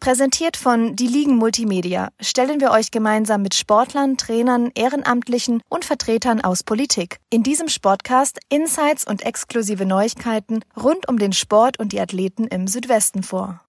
Präsentiert 0.00 0.56
von 0.56 0.96
Die 0.96 1.06
Ligen 1.06 1.36
Multimedia 1.36 2.08
stellen 2.22 2.58
wir 2.58 2.70
euch 2.70 2.90
gemeinsam 2.90 3.42
mit 3.42 3.54
Sportlern, 3.54 4.16
Trainern, 4.16 4.70
Ehrenamtlichen 4.74 5.60
und 5.68 5.84
Vertretern 5.84 6.40
aus 6.40 6.62
Politik 6.62 7.18
in 7.28 7.42
diesem 7.42 7.68
Sportcast 7.68 8.38
Insights 8.48 9.06
und 9.06 9.26
exklusive 9.26 9.84
Neuigkeiten 9.84 10.60
rund 10.74 11.06
um 11.06 11.18
den 11.18 11.34
Sport 11.34 11.78
und 11.78 11.92
die 11.92 12.00
Athleten 12.00 12.46
im 12.46 12.66
Südwesten 12.66 13.22
vor. 13.22 13.60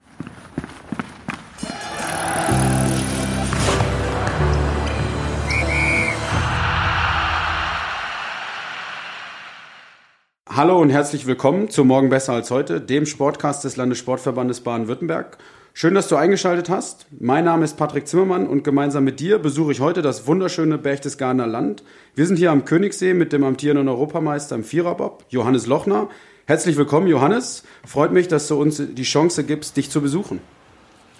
Hallo 10.49 10.79
und 10.79 10.91
herzlich 10.91 11.25
willkommen 11.25 11.69
zu 11.69 11.83
Morgen 11.83 12.07
besser 12.07 12.31
als 12.31 12.51
heute, 12.51 12.79
dem 12.79 13.05
Sportcast 13.05 13.65
des 13.65 13.75
Landessportverbandes 13.75 14.61
Baden-Württemberg. 14.61 15.37
Schön, 15.73 15.93
dass 15.93 16.09
du 16.09 16.17
eingeschaltet 16.17 16.69
hast. 16.69 17.07
Mein 17.17 17.45
Name 17.45 17.63
ist 17.63 17.77
Patrick 17.77 18.05
Zimmermann 18.05 18.45
und 18.45 18.65
gemeinsam 18.65 19.05
mit 19.05 19.21
dir 19.21 19.39
besuche 19.39 19.71
ich 19.71 19.79
heute 19.79 20.01
das 20.01 20.27
wunderschöne 20.27 20.77
Berchtesgadener 20.77 21.47
Land. 21.47 21.83
Wir 22.13 22.27
sind 22.27 22.35
hier 22.35 22.51
am 22.51 22.65
Königssee 22.65 23.13
mit 23.13 23.31
dem 23.31 23.45
amtierenden 23.45 23.87
Europameister 23.87 24.55
im 24.55 24.65
Viererbob, 24.65 25.23
Johannes 25.29 25.67
Lochner. 25.67 26.09
Herzlich 26.45 26.75
willkommen, 26.75 27.07
Johannes. 27.07 27.63
Freut 27.85 28.11
mich, 28.11 28.27
dass 28.27 28.49
du 28.49 28.59
uns 28.59 28.81
die 28.85 29.03
Chance 29.03 29.45
gibst, 29.45 29.77
dich 29.77 29.89
zu 29.89 30.01
besuchen. 30.01 30.41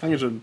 Dankeschön. 0.02 0.42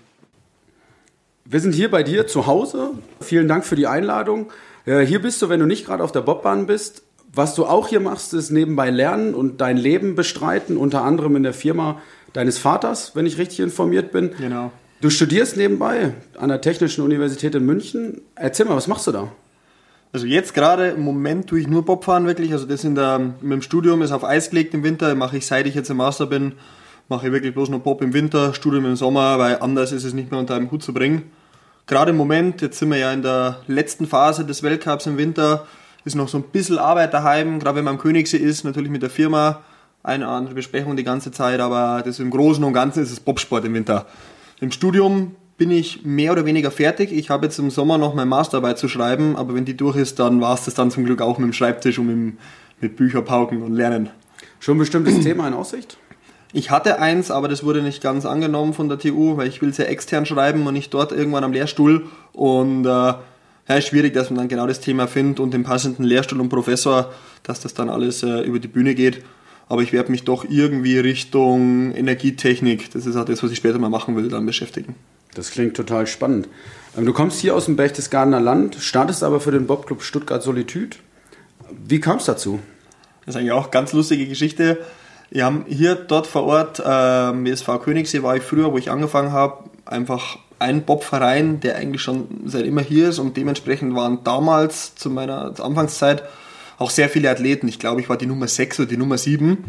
Wir 1.44 1.60
sind 1.60 1.74
hier 1.74 1.90
bei 1.90 2.02
dir 2.02 2.26
zu 2.26 2.46
Hause. 2.46 2.92
Vielen 3.20 3.46
Dank 3.46 3.66
für 3.66 3.76
die 3.76 3.86
Einladung. 3.86 4.50
Äh, 4.86 5.00
hier 5.00 5.20
bist 5.20 5.42
du, 5.42 5.50
wenn 5.50 5.60
du 5.60 5.66
nicht 5.66 5.84
gerade 5.84 6.02
auf 6.02 6.12
der 6.12 6.22
Bobbahn 6.22 6.66
bist. 6.66 7.02
Was 7.34 7.54
du 7.54 7.66
auch 7.66 7.88
hier 7.88 8.00
machst, 8.00 8.32
ist 8.32 8.50
nebenbei 8.50 8.88
lernen 8.88 9.34
und 9.34 9.60
dein 9.60 9.76
Leben 9.76 10.14
bestreiten, 10.14 10.78
unter 10.78 11.04
anderem 11.04 11.36
in 11.36 11.42
der 11.42 11.52
Firma 11.52 12.00
deines 12.32 12.58
Vaters, 12.58 13.14
wenn 13.14 13.26
ich 13.26 13.38
richtig 13.38 13.60
informiert 13.60 14.12
bin. 14.12 14.30
Genau. 14.38 14.72
Du 15.00 15.10
studierst 15.10 15.56
nebenbei 15.56 16.14
an 16.36 16.48
der 16.48 16.60
Technischen 16.60 17.04
Universität 17.04 17.54
in 17.54 17.64
München. 17.64 18.20
Erzähl 18.34 18.66
mal, 18.66 18.76
was 18.76 18.88
machst 18.88 19.06
du 19.06 19.12
da? 19.12 19.32
Also 20.12 20.26
jetzt 20.26 20.54
gerade 20.54 20.88
im 20.88 21.02
Moment 21.02 21.48
tue 21.48 21.60
ich 21.60 21.68
nur 21.68 21.84
Bobfahren 21.84 22.26
wirklich. 22.26 22.52
Also 22.52 22.66
das 22.66 22.82
in 22.82 22.94
der, 22.94 23.18
mit 23.18 23.52
dem 23.52 23.62
Studium 23.62 24.02
ist 24.02 24.10
auf 24.10 24.24
Eis 24.24 24.50
gelegt 24.50 24.74
im 24.74 24.82
Winter. 24.82 25.14
Mache 25.14 25.36
ich 25.36 25.46
seit 25.46 25.66
ich 25.66 25.74
jetzt 25.74 25.90
im 25.90 25.98
Master 25.98 26.26
bin, 26.26 26.54
mache 27.08 27.26
ich 27.26 27.32
wirklich 27.32 27.54
bloß 27.54 27.68
noch 27.68 27.80
Bob 27.80 28.02
im 28.02 28.12
Winter, 28.12 28.54
Studium 28.54 28.86
im 28.86 28.96
Sommer, 28.96 29.38
weil 29.38 29.58
anders 29.60 29.92
ist 29.92 30.04
es 30.04 30.14
nicht 30.14 30.30
mehr 30.30 30.40
unter 30.40 30.56
einem 30.56 30.70
Hut 30.70 30.82
zu 30.82 30.92
bringen. 30.92 31.30
Gerade 31.86 32.10
im 32.10 32.16
Moment, 32.16 32.60
jetzt 32.60 32.78
sind 32.78 32.90
wir 32.90 32.98
ja 32.98 33.12
in 33.12 33.22
der 33.22 33.60
letzten 33.66 34.06
Phase 34.06 34.44
des 34.44 34.62
Weltcups 34.62 35.06
im 35.06 35.16
Winter, 35.16 35.66
ist 36.04 36.16
noch 36.16 36.28
so 36.28 36.38
ein 36.38 36.44
bisschen 36.44 36.78
Arbeit 36.78 37.14
daheim, 37.14 37.60
gerade 37.60 37.76
wenn 37.76 37.84
man 37.84 37.94
am 37.94 38.00
Königssee 38.00 38.36
ist, 38.36 38.64
natürlich 38.64 38.90
mit 38.90 39.02
der 39.02 39.10
Firma 39.10 39.62
eine 40.08 40.24
oder 40.24 40.34
andere 40.34 40.54
Besprechung 40.54 40.96
die 40.96 41.04
ganze 41.04 41.30
Zeit, 41.30 41.60
aber 41.60 42.02
das 42.04 42.18
im 42.18 42.30
Großen 42.30 42.64
und 42.64 42.72
Ganzen 42.72 43.02
ist 43.02 43.12
es 43.12 43.20
Bobsport 43.20 43.64
im 43.64 43.74
Winter. 43.74 44.06
Im 44.60 44.72
Studium 44.72 45.36
bin 45.58 45.70
ich 45.70 46.04
mehr 46.04 46.32
oder 46.32 46.46
weniger 46.46 46.70
fertig. 46.70 47.12
Ich 47.12 47.30
habe 47.30 47.46
jetzt 47.46 47.58
im 47.58 47.70
Sommer 47.70 47.98
noch 47.98 48.14
meine 48.14 48.26
Masterarbeit 48.26 48.78
zu 48.78 48.88
schreiben, 48.88 49.36
aber 49.36 49.54
wenn 49.54 49.64
die 49.64 49.76
durch 49.76 49.96
ist, 49.96 50.18
dann 50.18 50.40
war 50.40 50.54
es 50.54 50.64
das 50.64 50.74
dann 50.74 50.90
zum 50.90 51.04
Glück 51.04 51.20
auch 51.20 51.38
mit 51.38 51.48
dem 51.48 51.52
Schreibtisch 51.52 51.98
und 51.98 52.06
mit, 52.06 52.34
mit 52.80 52.96
Bücher 52.96 53.22
pauken 53.22 53.62
und 53.62 53.74
lernen. 53.74 54.10
Schon 54.60 54.76
ein 54.76 54.78
bestimmtes 54.78 55.20
Thema 55.22 55.46
in 55.46 55.54
Aussicht? 55.54 55.98
Ich 56.52 56.70
hatte 56.70 56.98
eins, 57.00 57.30
aber 57.30 57.48
das 57.48 57.62
wurde 57.62 57.82
nicht 57.82 58.02
ganz 58.02 58.24
angenommen 58.24 58.72
von 58.72 58.88
der 58.88 58.98
TU, 58.98 59.36
weil 59.36 59.48
ich 59.48 59.60
will 59.60 59.68
es 59.68 59.76
ja 59.76 59.84
extern 59.84 60.24
schreiben 60.24 60.66
und 60.66 60.72
nicht 60.72 60.94
dort 60.94 61.12
irgendwann 61.12 61.44
am 61.44 61.52
Lehrstuhl. 61.52 62.06
Und 62.32 62.86
äh, 62.86 62.88
ja, 62.88 63.20
ist 63.66 63.88
schwierig, 63.88 64.14
dass 64.14 64.30
man 64.30 64.38
dann 64.38 64.48
genau 64.48 64.66
das 64.66 64.80
Thema 64.80 65.06
findet 65.06 65.40
und 65.40 65.52
den 65.52 65.64
passenden 65.64 66.04
Lehrstuhl 66.04 66.40
und 66.40 66.48
Professor, 66.48 67.12
dass 67.42 67.60
das 67.60 67.74
dann 67.74 67.90
alles 67.90 68.22
äh, 68.22 68.40
über 68.40 68.60
die 68.60 68.68
Bühne 68.68 68.94
geht 68.94 69.22
aber 69.68 69.82
ich 69.82 69.92
werde 69.92 70.10
mich 70.10 70.24
doch 70.24 70.44
irgendwie 70.48 70.98
Richtung 70.98 71.92
Energietechnik, 71.94 72.90
das 72.92 73.06
ist 73.06 73.16
auch 73.16 73.24
das, 73.24 73.42
was 73.42 73.50
ich 73.50 73.58
später 73.58 73.78
mal 73.78 73.90
machen 73.90 74.16
will, 74.16 74.28
dann 74.28 74.46
beschäftigen. 74.46 74.94
Das 75.34 75.50
klingt 75.50 75.76
total 75.76 76.06
spannend. 76.06 76.48
Ähm, 76.96 77.04
du 77.04 77.12
kommst 77.12 77.40
hier 77.40 77.54
aus 77.54 77.66
dem 77.66 77.76
Berchtesgadener 77.76 78.40
Land, 78.40 78.76
startest 78.80 79.22
aber 79.22 79.40
für 79.40 79.52
den 79.52 79.66
Bobclub 79.66 80.02
Stuttgart 80.02 80.42
Solitude. 80.42 80.96
Wie 81.86 82.00
kam 82.00 82.16
es 82.16 82.24
dazu? 82.24 82.60
Das 83.24 83.34
ist 83.34 83.40
eigentlich 83.40 83.52
auch 83.52 83.64
eine 83.64 83.70
ganz 83.70 83.92
lustige 83.92 84.26
Geschichte. 84.26 84.78
Wir 85.30 85.44
haben 85.44 85.66
hier 85.68 85.94
dort 85.94 86.26
vor 86.26 86.44
Ort, 86.44 86.80
äh, 86.84 87.30
MSV 87.30 87.66
Königssee 87.84 88.22
war 88.22 88.36
ich 88.36 88.42
früher, 88.42 88.72
wo 88.72 88.78
ich 88.78 88.90
angefangen 88.90 89.32
habe, 89.32 89.64
einfach 89.84 90.38
ein 90.58 90.84
Bobverein, 90.84 91.60
der 91.60 91.76
eigentlich 91.76 92.02
schon 92.02 92.26
seit 92.46 92.64
immer 92.64 92.80
hier 92.80 93.10
ist 93.10 93.18
und 93.18 93.36
dementsprechend 93.36 93.94
waren 93.94 94.24
damals 94.24 94.94
zu 94.94 95.10
meiner 95.10 95.52
Anfangszeit 95.60 96.22
auch 96.78 96.90
sehr 96.90 97.08
viele 97.08 97.30
Athleten. 97.30 97.68
Ich 97.68 97.78
glaube, 97.78 98.00
ich 98.00 98.08
war 98.08 98.16
die 98.16 98.26
Nummer 98.26 98.48
6 98.48 98.80
oder 98.80 98.88
die 98.88 98.96
Nummer 98.96 99.18
7. 99.18 99.64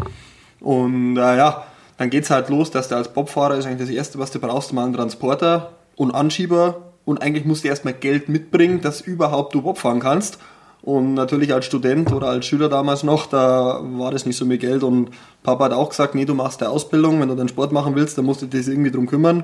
Und 0.62 1.18
äh, 1.18 1.38
ja, 1.38 1.66
dann 1.98 2.10
geht 2.10 2.24
es 2.24 2.30
halt 2.30 2.50
los, 2.50 2.72
dass 2.72 2.88
du 2.88 2.96
als 2.96 3.14
Bobfahrer 3.14 3.58
ist 3.58 3.66
eigentlich 3.66 3.88
das 3.88 3.96
Erste, 3.96 4.20
was 4.20 4.32
du 4.32 4.40
brauchst, 4.40 4.74
mal 4.74 4.86
einen 4.86 4.94
Transporter 4.94 5.74
und 5.96 6.12
Anschieber. 6.12 6.94
Und 7.06 7.22
eigentlich 7.22 7.46
musst 7.46 7.64
du 7.64 7.68
erstmal 7.68 7.94
Geld 7.94 8.30
mitbringen, 8.30 8.82
dass 8.82 9.02
überhaupt 9.02 9.56
du 9.56 9.62
Bob 9.64 9.80
fahren 9.80 10.00
kannst. 10.00 10.38
Und 10.82 11.16
natürlich 11.16 11.54
als 11.54 11.66
Student 11.66 12.14
oder 12.14 12.28
als 12.28 12.46
Schüler 12.46 12.70
damals 12.70 13.04
noch, 13.04 13.26
da 13.26 13.82
war 13.84 14.12
das 14.12 14.26
nicht 14.26 14.38
so 14.38 14.46
viel 14.46 14.58
Geld. 14.58 14.84
Und 14.84 15.10
Papa 15.44 15.66
hat 15.66 15.74
auch 15.74 15.90
gesagt, 15.90 16.16
nee, 16.16 16.26
du 16.26 16.36
machst 16.36 16.62
eine 16.62 16.72
Ausbildung, 16.72 17.20
wenn 17.20 17.28
du 17.28 17.36
dann 17.36 17.50
Sport 17.50 17.72
machen 17.72 17.96
willst, 17.96 18.18
dann 18.18 18.26
musst 18.26 18.42
du 18.42 18.46
dich 18.46 18.68
irgendwie 18.68 18.92
drum 18.92 19.08
kümmern. 19.08 19.44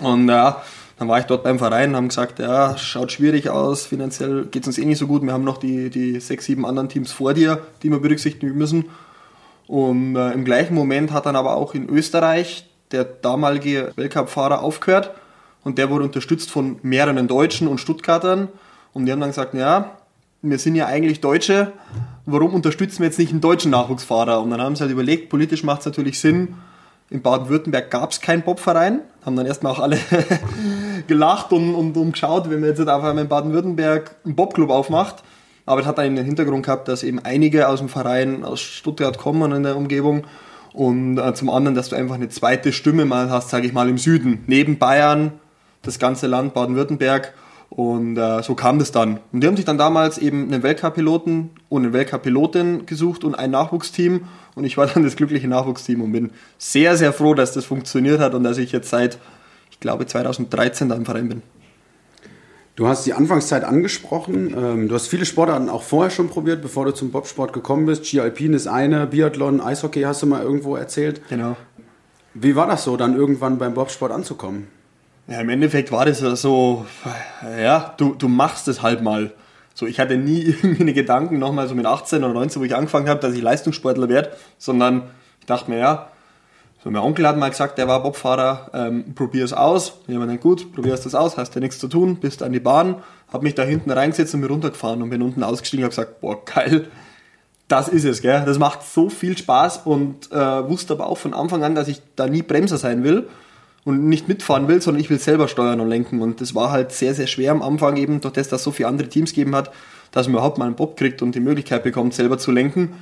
Und 0.00 0.28
ja, 0.28 0.62
dann 1.00 1.08
war 1.08 1.18
ich 1.18 1.24
dort 1.24 1.44
beim 1.44 1.58
Verein, 1.58 1.96
haben 1.96 2.08
gesagt, 2.08 2.40
ja, 2.40 2.76
schaut 2.76 3.10
schwierig 3.10 3.48
aus, 3.48 3.86
finanziell 3.86 4.44
geht 4.44 4.64
es 4.64 4.66
uns 4.66 4.76
eh 4.76 4.84
nicht 4.84 4.98
so 4.98 5.06
gut. 5.06 5.22
Wir 5.22 5.32
haben 5.32 5.44
noch 5.44 5.56
die, 5.56 5.88
die 5.88 6.20
sechs, 6.20 6.44
sieben 6.44 6.66
anderen 6.66 6.90
Teams 6.90 7.10
vor 7.10 7.32
dir, 7.32 7.62
die 7.82 7.88
wir 7.88 8.00
berücksichtigen 8.00 8.54
müssen. 8.58 8.84
Und 9.66 10.14
äh, 10.16 10.32
im 10.32 10.44
gleichen 10.44 10.74
Moment 10.74 11.10
hat 11.10 11.24
dann 11.24 11.36
aber 11.36 11.56
auch 11.56 11.72
in 11.72 11.88
Österreich 11.88 12.68
der 12.92 13.04
damalige 13.04 13.92
Weltcup-Fahrer 13.96 14.60
aufgehört 14.60 15.12
und 15.64 15.78
der 15.78 15.88
wurde 15.88 16.04
unterstützt 16.04 16.50
von 16.50 16.78
mehreren 16.82 17.28
Deutschen 17.28 17.66
und 17.66 17.78
Stuttgartern. 17.78 18.48
Und 18.92 19.06
die 19.06 19.12
haben 19.12 19.20
dann 19.20 19.30
gesagt, 19.30 19.54
ja, 19.54 19.96
wir 20.42 20.58
sind 20.58 20.74
ja 20.74 20.84
eigentlich 20.84 21.22
Deutsche, 21.22 21.72
warum 22.26 22.52
unterstützen 22.52 22.98
wir 22.98 23.06
jetzt 23.06 23.18
nicht 23.18 23.30
einen 23.30 23.40
deutschen 23.40 23.70
Nachwuchsfahrer? 23.70 24.42
Und 24.42 24.50
dann 24.50 24.60
haben 24.60 24.76
sie 24.76 24.82
halt 24.82 24.92
überlegt, 24.92 25.30
politisch 25.30 25.64
macht 25.64 25.80
es 25.80 25.86
natürlich 25.86 26.20
Sinn, 26.20 26.56
in 27.10 27.22
Baden-Württemberg 27.22 27.90
gab 27.90 28.12
es 28.12 28.20
keinen 28.20 28.42
Bobverein, 28.42 29.00
haben 29.26 29.36
dann 29.36 29.46
erstmal 29.46 29.72
auch 29.72 29.80
alle 29.80 29.98
gelacht 31.08 31.52
und, 31.52 31.74
und, 31.74 31.96
und 31.96 32.12
geschaut, 32.12 32.48
wenn 32.48 32.60
man 32.60 32.70
jetzt 32.70 32.80
auf 32.80 33.04
einmal 33.04 33.24
in 33.24 33.28
Baden-Württemberg 33.28 34.16
einen 34.24 34.36
Bobclub 34.36 34.70
aufmacht. 34.70 35.16
Aber 35.66 35.80
es 35.80 35.86
hat 35.86 35.98
den 35.98 36.16
Hintergrund 36.16 36.64
gehabt, 36.64 36.88
dass 36.88 37.02
eben 37.02 37.18
einige 37.18 37.68
aus 37.68 37.80
dem 37.80 37.88
Verein 37.88 38.44
aus 38.44 38.60
Stuttgart 38.60 39.18
kommen 39.18 39.42
und 39.42 39.52
in 39.52 39.62
der 39.64 39.76
Umgebung. 39.76 40.24
Und 40.72 41.18
äh, 41.18 41.34
zum 41.34 41.50
anderen, 41.50 41.74
dass 41.74 41.88
du 41.88 41.96
einfach 41.96 42.14
eine 42.14 42.28
zweite 42.28 42.72
Stimme 42.72 43.04
mal 43.04 43.28
hast, 43.28 43.50
sage 43.50 43.66
ich 43.66 43.72
mal, 43.72 43.88
im 43.88 43.98
Süden, 43.98 44.44
neben 44.46 44.78
Bayern, 44.78 45.32
das 45.82 45.98
ganze 45.98 46.28
Land 46.28 46.54
Baden-Württemberg 46.54 47.34
und 47.70 48.16
äh, 48.16 48.42
so 48.42 48.54
kam 48.54 48.78
das 48.78 48.92
dann. 48.92 49.20
Und 49.32 49.40
die 49.40 49.46
haben 49.46 49.56
sich 49.56 49.64
dann 49.64 49.78
damals 49.78 50.18
eben 50.18 50.52
einen 50.52 50.62
Weltcup-Piloten 50.62 51.50
und 51.68 51.84
eine 51.84 51.92
Weltcup-Pilotin 51.92 52.84
gesucht 52.84 53.24
und 53.24 53.36
ein 53.36 53.52
Nachwuchsteam 53.52 54.26
und 54.56 54.64
ich 54.64 54.76
war 54.76 54.86
dann 54.86 55.04
das 55.04 55.16
glückliche 55.16 55.48
Nachwuchsteam 55.48 56.02
und 56.02 56.12
bin 56.12 56.30
sehr, 56.58 56.96
sehr 56.96 57.12
froh, 57.12 57.34
dass 57.34 57.52
das 57.52 57.64
funktioniert 57.64 58.20
hat 58.20 58.34
und 58.34 58.44
dass 58.44 58.58
ich 58.58 58.72
jetzt 58.72 58.90
seit, 58.90 59.18
ich 59.70 59.80
glaube, 59.80 60.06
2013 60.06 60.88
da 60.88 60.96
im 60.96 61.06
Verein 61.06 61.28
bin. 61.28 61.42
Du 62.76 62.88
hast 62.88 63.04
die 63.04 63.12
Anfangszeit 63.12 63.62
angesprochen. 63.62 64.54
Ähm, 64.56 64.88
du 64.88 64.94
hast 64.94 65.06
viele 65.06 65.26
Sportarten 65.26 65.68
auch 65.68 65.82
vorher 65.82 66.10
schon 66.10 66.28
probiert, 66.28 66.62
bevor 66.62 66.86
du 66.86 66.92
zum 66.92 67.10
Bobsport 67.10 67.52
gekommen 67.52 67.86
bist. 67.86 68.06
Ski 68.06 68.20
Alpin 68.20 68.54
ist 68.54 68.66
eine, 68.66 69.06
Biathlon, 69.06 69.60
Eishockey 69.60 70.02
hast 70.02 70.22
du 70.22 70.26
mal 70.26 70.42
irgendwo 70.42 70.76
erzählt. 70.76 71.20
Genau. 71.28 71.56
Wie 72.32 72.56
war 72.56 72.66
das 72.66 72.84
so, 72.84 72.96
dann 72.96 73.16
irgendwann 73.16 73.58
beim 73.58 73.74
Bobsport 73.74 74.12
anzukommen? 74.12 74.68
Ja, 75.30 75.40
im 75.40 75.48
Endeffekt 75.48 75.92
war 75.92 76.06
das 76.06 76.18
so, 76.18 76.86
ja, 77.56 77.94
du, 77.98 78.16
du 78.16 78.26
machst 78.26 78.66
es 78.66 78.82
halt 78.82 79.00
mal. 79.00 79.30
So, 79.74 79.86
ich 79.86 80.00
hatte 80.00 80.16
nie 80.16 80.40
irgendwie 80.42 80.82
eine 80.82 80.92
Gedanken, 80.92 81.38
nochmal 81.38 81.68
so 81.68 81.76
mit 81.76 81.86
18 81.86 82.24
oder 82.24 82.34
19, 82.34 82.60
wo 82.60 82.64
ich 82.64 82.74
angefangen 82.74 83.08
habe, 83.08 83.20
dass 83.20 83.32
ich 83.34 83.40
Leistungssportler 83.40 84.08
werde, 84.08 84.32
sondern 84.58 85.04
ich 85.38 85.46
dachte 85.46 85.70
mir, 85.70 85.78
ja, 85.78 86.08
so 86.82 86.90
mein 86.90 87.02
Onkel 87.02 87.28
hat 87.28 87.36
mal 87.36 87.48
gesagt, 87.48 87.78
der 87.78 87.86
war 87.86 88.02
Bobfahrer, 88.02 88.70
ähm, 88.74 89.14
probier 89.14 89.44
es 89.44 89.52
aus. 89.52 90.00
Ich 90.08 90.14
habe 90.16 90.26
gedacht, 90.26 90.40
gut, 90.40 90.72
probierst 90.72 91.06
es 91.06 91.14
aus, 91.14 91.36
hast 91.36 91.54
ja 91.54 91.60
nichts 91.60 91.78
zu 91.78 91.86
tun, 91.86 92.16
bist 92.16 92.42
an 92.42 92.52
die 92.52 92.58
Bahn, 92.58 92.96
habe 93.32 93.44
mich 93.44 93.54
da 93.54 93.62
hinten 93.62 93.92
reingesetzt 93.92 94.34
und 94.34 94.40
mir 94.40 94.48
runtergefahren 94.48 95.00
und 95.00 95.10
bin 95.10 95.22
unten 95.22 95.44
ausgestiegen 95.44 95.84
und 95.84 95.92
habe 95.92 96.08
gesagt, 96.08 96.20
boah, 96.20 96.44
geil, 96.44 96.88
das 97.68 97.88
ist 97.88 98.04
es, 98.04 98.20
gell? 98.20 98.42
Das 98.44 98.58
macht 98.58 98.82
so 98.82 99.08
viel 99.08 99.38
Spaß 99.38 99.82
und 99.84 100.32
äh, 100.32 100.68
wusste 100.68 100.94
aber 100.94 101.06
auch 101.06 101.18
von 101.18 101.34
Anfang 101.34 101.62
an, 101.62 101.76
dass 101.76 101.86
ich 101.86 102.02
da 102.16 102.26
nie 102.26 102.42
Bremser 102.42 102.78
sein 102.78 103.04
will. 103.04 103.28
Und 103.84 104.08
nicht 104.08 104.28
mitfahren 104.28 104.68
will, 104.68 104.80
sondern 104.82 105.00
ich 105.00 105.10
will 105.10 105.18
selber 105.18 105.48
steuern 105.48 105.80
und 105.80 105.88
lenken. 105.88 106.20
Und 106.20 106.40
das 106.40 106.54
war 106.54 106.70
halt 106.70 106.92
sehr, 106.92 107.14
sehr 107.14 107.26
schwer 107.26 107.52
am 107.52 107.62
Anfang 107.62 107.96
eben, 107.96 108.20
durch 108.20 108.34
das, 108.34 108.48
dass 108.48 108.62
so 108.62 108.70
viele 108.70 108.88
andere 108.88 109.08
Teams 109.08 109.30
gegeben 109.30 109.56
hat, 109.56 109.70
dass 110.12 110.26
man 110.26 110.34
überhaupt 110.34 110.58
mal 110.58 110.66
einen 110.66 110.74
Bob 110.74 110.96
kriegt 110.96 111.22
und 111.22 111.34
die 111.34 111.40
Möglichkeit 111.40 111.82
bekommt, 111.82 112.14
selber 112.14 112.38
zu 112.38 112.50
lenken. 112.50 112.94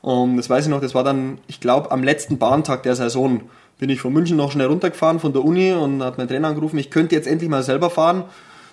Und 0.00 0.36
das 0.36 0.50
weiß 0.50 0.64
ich 0.64 0.70
noch, 0.70 0.80
das 0.80 0.94
war 0.94 1.04
dann, 1.04 1.38
ich 1.46 1.60
glaube, 1.60 1.90
am 1.90 2.02
letzten 2.02 2.38
Bahntag 2.38 2.82
der 2.82 2.96
Saison 2.96 3.42
bin 3.78 3.90
ich 3.90 4.00
von 4.00 4.12
München 4.12 4.36
noch 4.36 4.52
schnell 4.52 4.66
runtergefahren 4.66 5.20
von 5.20 5.32
der 5.32 5.44
Uni 5.44 5.72
und 5.72 6.02
hat 6.02 6.18
mein 6.18 6.28
Trainer 6.28 6.48
angerufen, 6.48 6.78
ich 6.78 6.90
könnte 6.90 7.14
jetzt 7.14 7.26
endlich 7.26 7.50
mal 7.50 7.62
selber 7.62 7.90
fahren. 7.90 8.24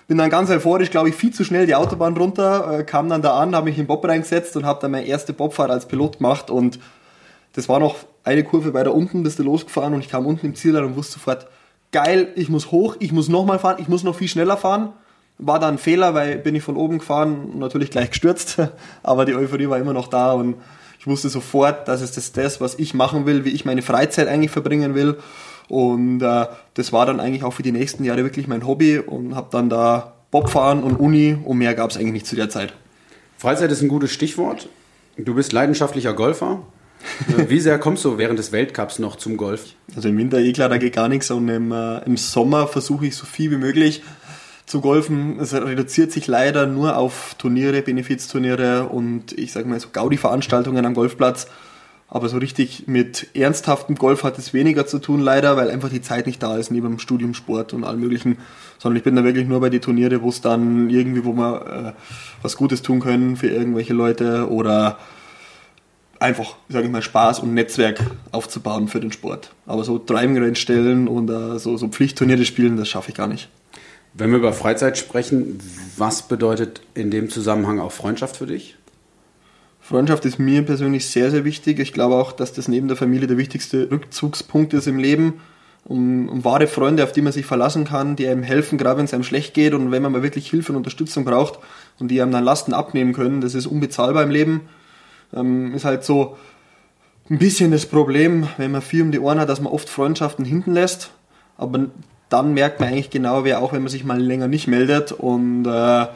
Bin 0.08 0.18
dann 0.18 0.30
ganz 0.30 0.50
euphorisch, 0.50 0.90
glaube 0.90 1.08
ich, 1.08 1.14
viel 1.14 1.32
zu 1.32 1.44
schnell 1.44 1.66
die 1.66 1.76
Autobahn 1.76 2.16
runter, 2.16 2.80
äh, 2.80 2.84
kam 2.84 3.08
dann 3.08 3.22
da 3.22 3.38
an, 3.38 3.54
habe 3.54 3.66
mich 3.66 3.76
in 3.76 3.84
den 3.84 3.86
Bob 3.86 4.04
reingesetzt 4.04 4.56
und 4.56 4.66
habe 4.66 4.80
dann 4.82 4.90
meine 4.90 5.06
erste 5.06 5.32
Bobfahrt 5.32 5.70
als 5.70 5.86
Pilot 5.86 6.18
gemacht 6.18 6.50
und 6.50 6.80
das 7.52 7.68
war 7.68 7.78
noch 7.78 7.96
eine 8.24 8.44
Kurve 8.44 8.74
weiter 8.74 8.94
unten, 8.94 9.22
bist 9.22 9.38
du 9.38 9.42
losgefahren 9.42 9.94
und 9.94 10.00
ich 10.00 10.08
kam 10.08 10.26
unten 10.26 10.46
im 10.46 10.54
Ziel 10.54 10.76
an 10.76 10.84
und 10.84 10.96
wusste 10.96 11.14
sofort, 11.14 11.46
geil, 11.92 12.28
ich 12.36 12.48
muss 12.48 12.70
hoch, 12.70 12.96
ich 12.98 13.12
muss 13.12 13.28
nochmal 13.28 13.58
fahren, 13.58 13.76
ich 13.80 13.88
muss 13.88 14.04
noch 14.04 14.14
viel 14.14 14.28
schneller 14.28 14.56
fahren. 14.56 14.92
War 15.38 15.58
dann 15.58 15.74
ein 15.74 15.78
Fehler, 15.78 16.14
weil 16.14 16.38
bin 16.38 16.54
ich 16.54 16.62
von 16.62 16.76
oben 16.76 16.98
gefahren 16.98 17.50
und 17.52 17.58
natürlich 17.58 17.90
gleich 17.90 18.10
gestürzt, 18.10 18.58
aber 19.02 19.24
die 19.24 19.34
Euphorie 19.34 19.68
war 19.68 19.78
immer 19.78 19.92
noch 19.92 20.08
da 20.08 20.32
und 20.32 20.56
ich 20.98 21.06
wusste 21.06 21.30
sofort, 21.30 21.88
dass 21.88 22.02
es 22.02 22.12
das 22.12 22.32
das, 22.32 22.60
was 22.60 22.78
ich 22.78 22.92
machen 22.92 23.24
will, 23.24 23.46
wie 23.46 23.50
ich 23.50 23.64
meine 23.64 23.80
Freizeit 23.80 24.28
eigentlich 24.28 24.50
verbringen 24.50 24.94
will. 24.94 25.16
Und 25.68 26.20
äh, 26.20 26.46
das 26.74 26.92
war 26.92 27.06
dann 27.06 27.20
eigentlich 27.20 27.42
auch 27.42 27.52
für 27.52 27.62
die 27.62 27.72
nächsten 27.72 28.04
Jahre 28.04 28.22
wirklich 28.22 28.48
mein 28.48 28.66
Hobby 28.66 28.98
und 28.98 29.34
habe 29.34 29.48
dann 29.50 29.70
da 29.70 30.12
Bobfahren 30.30 30.82
und 30.82 30.96
Uni 30.96 31.38
und 31.42 31.56
mehr 31.56 31.74
gab 31.74 31.90
es 31.90 31.96
eigentlich 31.96 32.12
nicht 32.12 32.26
zu 32.26 32.36
der 32.36 32.50
Zeit. 32.50 32.74
Freizeit 33.38 33.72
ist 33.72 33.80
ein 33.80 33.88
gutes 33.88 34.12
Stichwort. 34.12 34.68
Du 35.16 35.34
bist 35.34 35.52
leidenschaftlicher 35.52 36.12
Golfer. 36.12 36.62
Äh, 37.28 37.48
wie 37.48 37.60
sehr 37.60 37.78
kommst 37.78 38.04
du 38.04 38.18
während 38.18 38.38
des 38.38 38.52
Weltcups 38.52 38.98
noch 38.98 39.16
zum 39.16 39.36
Golf? 39.36 39.74
Also 39.94 40.08
im 40.08 40.18
Winter 40.18 40.38
eh 40.38 40.52
klar, 40.52 40.68
da 40.68 40.78
geht 40.78 40.94
gar 40.94 41.08
nichts 41.08 41.30
und 41.30 41.48
im, 41.48 41.72
äh, 41.72 42.04
im 42.04 42.16
Sommer 42.16 42.66
versuche 42.66 43.06
ich 43.06 43.16
so 43.16 43.26
viel 43.26 43.50
wie 43.50 43.56
möglich 43.56 44.02
zu 44.66 44.80
golfen. 44.80 45.38
Es 45.40 45.52
reduziert 45.52 46.12
sich 46.12 46.26
leider 46.26 46.66
nur 46.66 46.96
auf 46.96 47.34
Turniere, 47.38 47.82
Benefizturniere 47.82 48.84
und 48.84 49.32
ich 49.32 49.52
sage 49.52 49.68
mal 49.68 49.80
so 49.80 49.88
Gaudi-Veranstaltungen 49.92 50.86
am 50.86 50.94
Golfplatz. 50.94 51.48
Aber 52.12 52.28
so 52.28 52.38
richtig 52.38 52.88
mit 52.88 53.28
ernsthaftem 53.36 53.94
Golf 53.94 54.24
hat 54.24 54.36
es 54.36 54.52
weniger 54.52 54.84
zu 54.84 54.98
tun, 54.98 55.20
leider, 55.20 55.56
weil 55.56 55.70
einfach 55.70 55.90
die 55.90 56.02
Zeit 56.02 56.26
nicht 56.26 56.42
da 56.42 56.56
ist, 56.56 56.72
neben 56.72 56.88
dem 56.88 56.98
Studium, 56.98 57.34
Sport 57.34 57.72
und 57.72 57.84
allem 57.84 58.00
möglichen. 58.00 58.38
Sondern 58.78 58.96
ich 58.96 59.04
bin 59.04 59.14
da 59.14 59.22
wirklich 59.22 59.46
nur 59.46 59.60
bei 59.60 59.70
den 59.70 59.80
Turniere, 59.80 60.20
wo 60.20 60.28
es 60.28 60.40
dann 60.40 60.90
irgendwie, 60.90 61.24
wo 61.24 61.34
wir 61.34 61.94
äh, 61.94 62.00
was 62.42 62.56
Gutes 62.56 62.82
tun 62.82 62.98
können 62.98 63.36
für 63.36 63.46
irgendwelche 63.46 63.92
Leute 63.92 64.50
oder 64.50 64.98
einfach, 66.20 66.54
sage 66.68 66.86
ich 66.86 66.92
mal, 66.92 67.02
Spaß 67.02 67.40
und 67.40 67.54
Netzwerk 67.54 67.98
aufzubauen 68.30 68.86
für 68.86 69.00
den 69.00 69.10
Sport. 69.10 69.50
Aber 69.66 69.82
so 69.82 69.98
Driving 69.98 70.38
Range 70.38 70.54
stellen 70.54 71.08
und 71.08 71.30
uh, 71.30 71.58
so, 71.58 71.76
so 71.76 71.88
Pflichtturniere 71.88 72.44
spielen, 72.44 72.76
das 72.76 72.88
schaffe 72.88 73.10
ich 73.10 73.16
gar 73.16 73.26
nicht. 73.26 73.48
Wenn 74.12 74.30
wir 74.30 74.38
über 74.38 74.52
Freizeit 74.52 74.98
sprechen, 74.98 75.58
was 75.96 76.22
bedeutet 76.28 76.82
in 76.94 77.10
dem 77.10 77.30
Zusammenhang 77.30 77.80
auch 77.80 77.92
Freundschaft 77.92 78.36
für 78.36 78.46
dich? 78.46 78.76
Freundschaft 79.80 80.24
ist 80.24 80.38
mir 80.38 80.62
persönlich 80.62 81.08
sehr, 81.08 81.30
sehr 81.30 81.44
wichtig. 81.44 81.78
Ich 81.78 81.92
glaube 81.92 82.16
auch, 82.16 82.32
dass 82.32 82.52
das 82.52 82.68
neben 82.68 82.86
der 82.86 82.96
Familie 82.96 83.26
der 83.26 83.38
wichtigste 83.38 83.90
Rückzugspunkt 83.90 84.74
ist 84.74 84.86
im 84.86 84.98
Leben. 84.98 85.40
Um, 85.82 86.28
um 86.28 86.44
wahre 86.44 86.66
Freunde, 86.66 87.02
auf 87.02 87.12
die 87.12 87.22
man 87.22 87.32
sich 87.32 87.46
verlassen 87.46 87.86
kann, 87.86 88.14
die 88.14 88.28
einem 88.28 88.42
helfen, 88.42 88.76
gerade 88.76 88.98
wenn 88.98 89.06
es 89.06 89.14
einem 89.14 89.24
schlecht 89.24 89.54
geht 89.54 89.72
und 89.72 89.90
wenn 89.90 90.02
man 90.02 90.12
mal 90.12 90.22
wirklich 90.22 90.50
Hilfe 90.50 90.72
und 90.72 90.76
Unterstützung 90.76 91.24
braucht 91.24 91.58
und 91.98 92.08
die 92.08 92.20
einem 92.20 92.32
dann 92.32 92.44
Lasten 92.44 92.74
abnehmen 92.74 93.14
können, 93.14 93.40
das 93.40 93.54
ist 93.54 93.66
unbezahlbar 93.66 94.22
im 94.22 94.30
Leben. 94.30 94.68
Ähm, 95.34 95.74
ist 95.74 95.84
halt 95.84 96.04
so 96.04 96.36
ein 97.30 97.38
bisschen 97.38 97.70
das 97.70 97.86
Problem, 97.86 98.48
wenn 98.56 98.72
man 98.72 98.82
viel 98.82 99.02
um 99.02 99.12
die 99.12 99.20
Ohren 99.20 99.38
hat, 99.38 99.48
dass 99.48 99.60
man 99.60 99.72
oft 99.72 99.88
Freundschaften 99.88 100.44
hinten 100.44 100.72
lässt. 100.72 101.10
Aber 101.56 101.86
dann 102.28 102.54
merkt 102.54 102.80
man 102.80 102.88
eigentlich 102.88 103.10
genau, 103.10 103.44
wer 103.44 103.60
auch 103.60 103.72
wenn 103.72 103.82
man 103.82 103.90
sich 103.90 104.04
mal 104.04 104.20
länger 104.20 104.48
nicht 104.48 104.66
meldet 104.66 105.12
und 105.12 105.66
äh, 105.66 106.06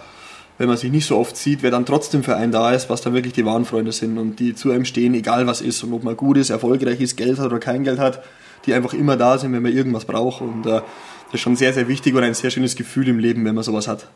wenn 0.57 0.69
man 0.69 0.77
sich 0.77 0.91
nicht 0.91 1.07
so 1.07 1.19
oft 1.19 1.37
sieht, 1.37 1.63
wer 1.63 1.71
dann 1.71 1.85
trotzdem 1.85 2.23
für 2.23 2.37
einen 2.37 2.53
da 2.53 2.73
ist, 2.73 2.89
was 2.89 3.01
dann 3.01 3.13
wirklich 3.13 3.33
die 3.33 3.45
wahren 3.45 3.65
Freunde 3.65 3.91
sind 3.93 4.19
und 4.19 4.39
die 4.39 4.55
zu 4.55 4.71
einem 4.71 4.85
stehen, 4.85 5.15
egal 5.15 5.47
was 5.47 5.61
ist 5.61 5.83
und 5.83 5.93
ob 5.93 6.05
man 6.05 6.17
gut 6.17 6.37
ist, 6.37 6.51
erfolgreich 6.51 7.01
ist, 7.01 7.17
Geld 7.17 7.39
hat 7.39 7.47
oder 7.47 7.59
kein 7.59 7.83
Geld 7.83 7.99
hat, 7.99 8.23
die 8.67 8.75
einfach 8.75 8.95
immer 8.95 9.17
da 9.17 9.37
sind, 9.39 9.53
wenn 9.53 9.63
man 9.63 9.73
irgendwas 9.73 10.05
braucht 10.05 10.41
und 10.41 10.67
äh, 10.67 10.81
das 11.27 11.35
ist 11.35 11.41
schon 11.41 11.57
sehr, 11.57 11.73
sehr 11.73 11.89
wichtig 11.89 12.15
und 12.15 12.23
ein 12.23 12.35
sehr 12.35 12.51
schönes 12.51 12.77
Gefühl 12.77 13.09
im 13.09 13.19
Leben, 13.19 13.45
wenn 13.45 13.55
man 13.55 13.65
sowas 13.65 13.89
hat. 13.89 14.07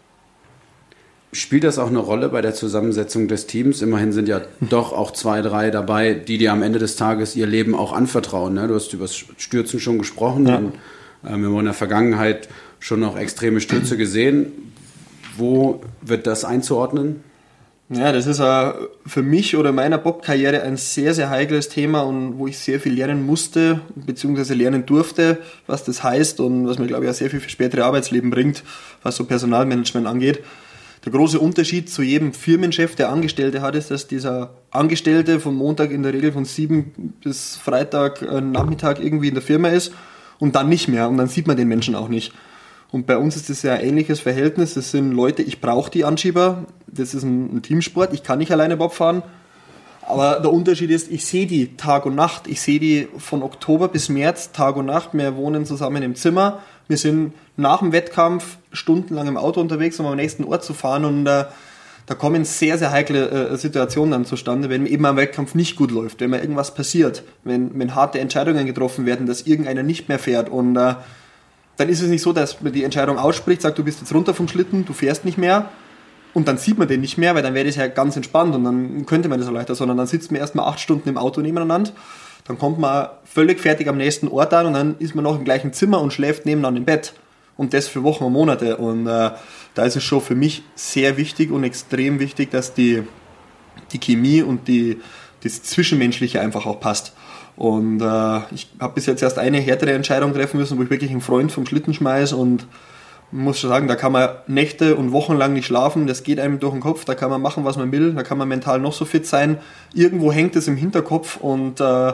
Spielt 1.32 1.64
das 1.64 1.78
auch 1.78 1.88
eine 1.88 1.98
Rolle 1.98 2.30
bei 2.30 2.40
der 2.40 2.54
Zusammensetzung 2.54 3.28
des 3.28 3.46
Teams? 3.46 3.82
Immerhin 3.82 4.12
sind 4.12 4.28
ja 4.28 4.40
doch 4.60 4.92
auch 4.92 5.10
zwei, 5.10 5.42
drei 5.42 5.70
dabei, 5.70 6.14
die 6.14 6.38
dir 6.38 6.52
am 6.52 6.62
Ende 6.62 6.78
des 6.78 6.96
Tages 6.96 7.36
ihr 7.36 7.46
Leben 7.46 7.74
auch 7.74 7.92
anvertrauen. 7.92 8.54
Ne? 8.54 8.66
Du 8.66 8.74
hast 8.74 8.94
über 8.94 9.04
das 9.04 9.14
Stürzen 9.14 9.78
schon 9.78 9.98
gesprochen. 9.98 10.46
Ja. 10.46 10.56
Und, 10.56 10.74
äh, 11.24 11.36
wir 11.36 11.48
haben 11.48 11.58
in 11.58 11.64
der 11.66 11.74
Vergangenheit 11.74 12.48
schon 12.80 13.00
noch 13.00 13.18
extreme 13.18 13.60
Stürze 13.60 13.98
gesehen. 13.98 14.72
Wo 15.36 15.82
wird 16.00 16.26
das 16.26 16.44
einzuordnen? 16.44 17.22
Ja, 17.90 18.12
das 18.12 18.26
ist 18.26 18.38
uh, 18.40 18.72
für 19.06 19.22
mich 19.22 19.56
oder 19.56 19.72
meiner 19.72 19.96
Bob-Karriere 19.96 20.62
ein 20.62 20.76
sehr, 20.76 21.14
sehr 21.14 21.30
heikles 21.30 21.70
Thema 21.70 22.02
und 22.02 22.38
wo 22.38 22.46
ich 22.46 22.58
sehr 22.58 22.80
viel 22.80 22.92
lernen 22.92 23.24
musste, 23.24 23.80
beziehungsweise 23.94 24.52
lernen 24.52 24.84
durfte, 24.84 25.38
was 25.66 25.84
das 25.84 26.02
heißt 26.02 26.40
und 26.40 26.66
was 26.66 26.78
mir, 26.78 26.86
glaube 26.86 27.04
ich, 27.04 27.10
auch 27.10 27.14
sehr 27.14 27.30
viel 27.30 27.40
für 27.40 27.48
spätere 27.48 27.84
Arbeitsleben 27.84 28.30
bringt, 28.30 28.62
was 29.02 29.16
so 29.16 29.24
Personalmanagement 29.24 30.06
angeht. 30.06 30.40
Der 31.04 31.12
große 31.12 31.38
Unterschied 31.38 31.90
zu 31.90 32.02
jedem 32.02 32.32
Firmenchef, 32.32 32.96
der 32.96 33.10
Angestellte 33.10 33.62
hat, 33.62 33.74
ist, 33.76 33.90
dass 33.90 34.08
dieser 34.08 34.54
Angestellte 34.70 35.40
von 35.40 35.54
Montag 35.54 35.90
in 35.90 36.02
der 36.02 36.12
Regel 36.12 36.32
von 36.32 36.44
sieben 36.44 37.14
bis 37.22 37.56
Freitag 37.56 38.22
äh, 38.22 38.40
Nachmittag 38.40 39.02
irgendwie 39.02 39.28
in 39.28 39.34
der 39.34 39.42
Firma 39.42 39.68
ist 39.68 39.92
und 40.38 40.56
dann 40.56 40.68
nicht 40.68 40.88
mehr 40.88 41.08
und 41.08 41.16
dann 41.16 41.28
sieht 41.28 41.46
man 41.46 41.56
den 41.56 41.68
Menschen 41.68 41.94
auch 41.94 42.08
nicht. 42.08 42.32
Und 42.90 43.06
bei 43.06 43.18
uns 43.18 43.36
ist 43.36 43.50
das 43.50 43.62
ja 43.62 43.74
ein 43.74 43.84
ähnliches 43.84 44.20
Verhältnis. 44.20 44.74
Das 44.74 44.90
sind 44.90 45.12
Leute, 45.12 45.42
ich 45.42 45.60
brauche 45.60 45.90
die 45.90 46.04
Anschieber. 46.04 46.64
Das 46.86 47.12
ist 47.12 47.22
ein, 47.22 47.56
ein, 47.56 47.62
Teamsport. 47.62 48.14
Ich 48.14 48.22
kann 48.22 48.38
nicht 48.38 48.50
alleine 48.50 48.78
Bob 48.78 48.94
fahren. 48.94 49.22
Aber 50.08 50.40
der 50.40 50.50
Unterschied 50.50 50.90
ist, 50.90 51.10
ich 51.10 51.26
sehe 51.26 51.46
die 51.46 51.76
Tag 51.76 52.06
und 52.06 52.14
Nacht. 52.14 52.46
Ich 52.46 52.62
sehe 52.62 52.80
die 52.80 53.08
von 53.18 53.42
Oktober 53.42 53.88
bis 53.88 54.08
März 54.08 54.52
Tag 54.52 54.76
und 54.76 54.86
Nacht. 54.86 55.10
Wir 55.12 55.36
wohnen 55.36 55.66
zusammen 55.66 56.02
im 56.02 56.14
Zimmer. 56.14 56.60
Wir 56.88 56.96
sind 56.96 57.34
nach 57.58 57.80
dem 57.80 57.92
Wettkampf 57.92 58.56
stundenlang 58.72 59.28
im 59.28 59.36
Auto 59.36 59.60
unterwegs, 59.60 60.00
um 60.00 60.06
am 60.06 60.16
nächsten 60.16 60.44
Ort 60.44 60.64
zu 60.64 60.72
fahren 60.72 61.04
und 61.04 61.26
äh, 61.26 61.44
da 62.06 62.14
kommen 62.14 62.46
sehr, 62.46 62.78
sehr 62.78 62.90
heikle 62.90 63.28
äh, 63.28 63.56
Situationen 63.58 64.12
dann 64.12 64.24
zustande, 64.24 64.70
wenn 64.70 64.86
eben 64.86 65.04
ein 65.04 65.16
Wettkampf 65.16 65.54
nicht 65.54 65.76
gut 65.76 65.90
läuft, 65.90 66.20
wenn 66.20 66.30
mal 66.30 66.40
irgendwas 66.40 66.72
passiert, 66.72 67.22
wenn, 67.44 67.78
wenn 67.78 67.94
harte 67.94 68.18
Entscheidungen 68.18 68.64
getroffen 68.64 69.04
werden, 69.04 69.26
dass 69.26 69.42
irgendeiner 69.42 69.82
nicht 69.82 70.08
mehr 70.08 70.18
fährt 70.18 70.48
und 70.48 70.76
äh, 70.76 70.94
dann 71.76 71.88
ist 71.90 72.00
es 72.00 72.08
nicht 72.08 72.22
so, 72.22 72.32
dass 72.32 72.62
man 72.62 72.72
die 72.72 72.84
Entscheidung 72.84 73.18
ausspricht, 73.18 73.60
sagt, 73.60 73.76
du 73.76 73.84
bist 73.84 74.00
jetzt 74.00 74.14
runter 74.14 74.32
vom 74.32 74.48
Schlitten, 74.48 74.86
du 74.86 74.94
fährst 74.94 75.26
nicht 75.26 75.36
mehr 75.36 75.68
und 76.38 76.48
dann 76.48 76.56
sieht 76.56 76.78
man 76.78 76.88
den 76.88 77.02
nicht 77.02 77.18
mehr, 77.18 77.34
weil 77.34 77.42
dann 77.42 77.54
wäre 77.54 77.66
das 77.66 77.76
ja 77.76 77.86
ganz 77.88 78.16
entspannt 78.16 78.54
und 78.54 78.64
dann 78.64 79.04
könnte 79.04 79.28
man 79.28 79.38
das 79.38 79.48
auch 79.48 79.52
leichter, 79.52 79.74
sondern 79.74 79.98
dann 79.98 80.06
sitzt 80.06 80.32
man 80.32 80.40
erstmal 80.40 80.68
acht 80.68 80.80
Stunden 80.80 81.08
im 81.08 81.18
Auto 81.18 81.40
nebeneinander 81.40 81.92
dann 82.48 82.58
kommt 82.58 82.78
man 82.78 83.08
völlig 83.24 83.60
fertig 83.60 83.88
am 83.88 83.98
nächsten 83.98 84.26
Ort 84.26 84.54
an 84.54 84.66
und 84.66 84.72
dann 84.72 84.96
ist 84.98 85.14
man 85.14 85.22
noch 85.22 85.36
im 85.36 85.44
gleichen 85.44 85.74
Zimmer 85.74 86.00
und 86.00 86.14
schläft 86.14 86.46
nebeneinander 86.46 86.78
im 86.78 86.86
Bett. 86.86 87.12
Und 87.58 87.74
das 87.74 87.88
für 87.88 88.02
Wochen 88.04 88.24
und 88.24 88.32
Monate. 88.32 88.78
Und 88.78 89.06
äh, 89.06 89.30
da 89.74 89.84
ist 89.84 89.96
es 89.96 90.04
schon 90.04 90.22
für 90.22 90.34
mich 90.34 90.62
sehr 90.74 91.18
wichtig 91.18 91.50
und 91.50 91.62
extrem 91.62 92.20
wichtig, 92.20 92.50
dass 92.50 92.72
die, 92.72 93.02
die 93.92 93.98
Chemie 93.98 94.42
und 94.42 94.66
die, 94.66 94.98
das 95.42 95.62
Zwischenmenschliche 95.62 96.40
einfach 96.40 96.64
auch 96.64 96.80
passt. 96.80 97.12
Und 97.56 98.00
äh, 98.00 98.40
ich 98.54 98.70
habe 98.80 98.94
bis 98.94 99.04
jetzt 99.04 99.22
erst 99.22 99.38
eine 99.38 99.58
härtere 99.58 99.92
Entscheidung 99.92 100.32
treffen 100.32 100.58
müssen, 100.58 100.78
wo 100.78 100.82
ich 100.82 100.90
wirklich 100.90 101.10
einen 101.10 101.20
Freund 101.20 101.52
vom 101.52 101.66
Schlitten 101.66 101.92
schmeiß 101.92 102.32
und 102.32 102.66
muss 103.30 103.58
schon 103.58 103.70
sagen, 103.70 103.88
da 103.88 103.94
kann 103.94 104.12
man 104.12 104.30
Nächte 104.46 104.96
und 104.96 105.12
Wochen 105.12 105.36
lang 105.36 105.52
nicht 105.52 105.66
schlafen, 105.66 106.06
das 106.06 106.22
geht 106.22 106.40
einem 106.40 106.60
durch 106.60 106.72
den 106.72 106.80
Kopf, 106.80 107.04
da 107.04 107.14
kann 107.14 107.30
man 107.30 107.42
machen, 107.42 107.64
was 107.64 107.76
man 107.76 107.92
will, 107.92 108.14
da 108.14 108.22
kann 108.22 108.38
man 108.38 108.48
mental 108.48 108.80
noch 108.80 108.92
so 108.92 109.04
fit 109.04 109.26
sein. 109.26 109.58
Irgendwo 109.92 110.32
hängt 110.32 110.56
es 110.56 110.68
im 110.68 110.76
Hinterkopf 110.76 111.36
und 111.36 111.80
äh, 111.80 112.12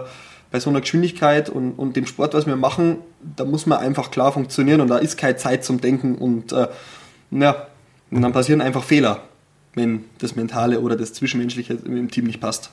bei 0.51 0.61
so 0.61 0.71
einer 0.71 0.81
Geschwindigkeit 0.81 1.49
und, 1.49 1.73
und 1.73 1.97
dem 1.97 2.07
Sport, 2.07 2.35
was 2.35 2.47
wir 2.47 2.57
machen, 2.57 2.99
da 3.37 3.45
muss 3.45 3.67
man 3.67 3.79
einfach 3.79 4.11
klar 4.11 4.33
funktionieren 4.33 4.81
und 4.81 4.89
da 4.89 4.99
ist 4.99 5.17
keine 5.17 5.37
Zeit 5.37 5.65
zum 5.65 5.81
Denken 5.81 6.17
und 6.17 6.53
äh, 6.53 6.69
ja, 7.31 7.67
und 8.11 8.23
dann 8.23 8.33
passieren 8.33 8.61
einfach 8.61 8.85
Fehler, 8.85 9.23
wenn 9.75 10.05
das 10.19 10.37
Mentale 10.37 10.81
oder 10.81 10.97
das 10.97 11.13
Zwischenmenschliche 11.13 11.75
im 11.85 12.11
Team 12.11 12.27
nicht 12.27 12.41
passt. 12.41 12.71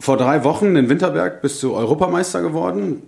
Vor 0.00 0.16
drei 0.16 0.44
Wochen 0.44 0.76
in 0.76 0.88
Winterberg 0.88 1.42
bist 1.42 1.62
du 1.62 1.74
Europameister 1.74 2.40
geworden. 2.40 3.02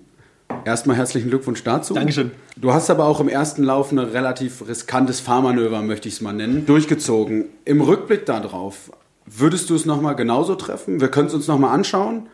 Erstmal 0.64 0.96
herzlichen 0.96 1.30
Glückwunsch 1.30 1.64
dazu. 1.64 1.94
Dankeschön. 1.94 2.32
Du 2.56 2.72
hast 2.72 2.90
aber 2.90 3.06
auch 3.06 3.20
im 3.20 3.28
ersten 3.28 3.62
Lauf 3.62 3.92
ein 3.92 3.98
relativ 3.98 4.66
riskantes 4.68 5.20
Fahrmanöver, 5.20 5.82
möchte 5.82 6.08
ich 6.08 6.14
es 6.14 6.20
mal 6.20 6.32
nennen, 6.32 6.66
durchgezogen. 6.66 7.46
Im 7.64 7.80
Rückblick 7.80 8.26
darauf, 8.26 8.92
würdest 9.26 9.70
du 9.70 9.74
es 9.74 9.86
nochmal 9.86 10.16
genauso 10.16 10.54
treffen? 10.54 11.00
Wir 11.00 11.08
können 11.08 11.28
es 11.28 11.34
uns 11.34 11.48
nochmal 11.48 11.74
anschauen. 11.74 12.28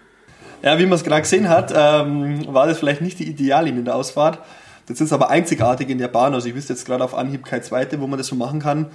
Ja, 0.62 0.78
wie 0.78 0.86
man 0.86 0.94
es 0.94 1.04
gerade 1.04 1.22
gesehen 1.22 1.48
hat, 1.48 1.72
ähm, 1.76 2.52
war 2.52 2.66
das 2.66 2.78
vielleicht 2.78 3.00
nicht 3.00 3.18
die 3.18 3.28
Ideallinie 3.28 3.80
in 3.80 3.84
der 3.84 3.94
Ausfahrt. 3.94 4.40
Das 4.86 5.00
ist 5.00 5.12
aber 5.12 5.30
einzigartig 5.30 5.88
in 5.90 5.98
der 5.98 6.08
Bahn. 6.08 6.34
Also 6.34 6.48
ich 6.48 6.54
wüsste 6.54 6.72
jetzt 6.72 6.86
gerade 6.86 7.04
auf 7.04 7.14
Anhieb 7.14 7.44
kein 7.44 7.62
zweite, 7.62 8.00
wo 8.00 8.06
man 8.06 8.18
das 8.18 8.28
so 8.28 8.36
machen 8.36 8.60
kann. 8.60 8.86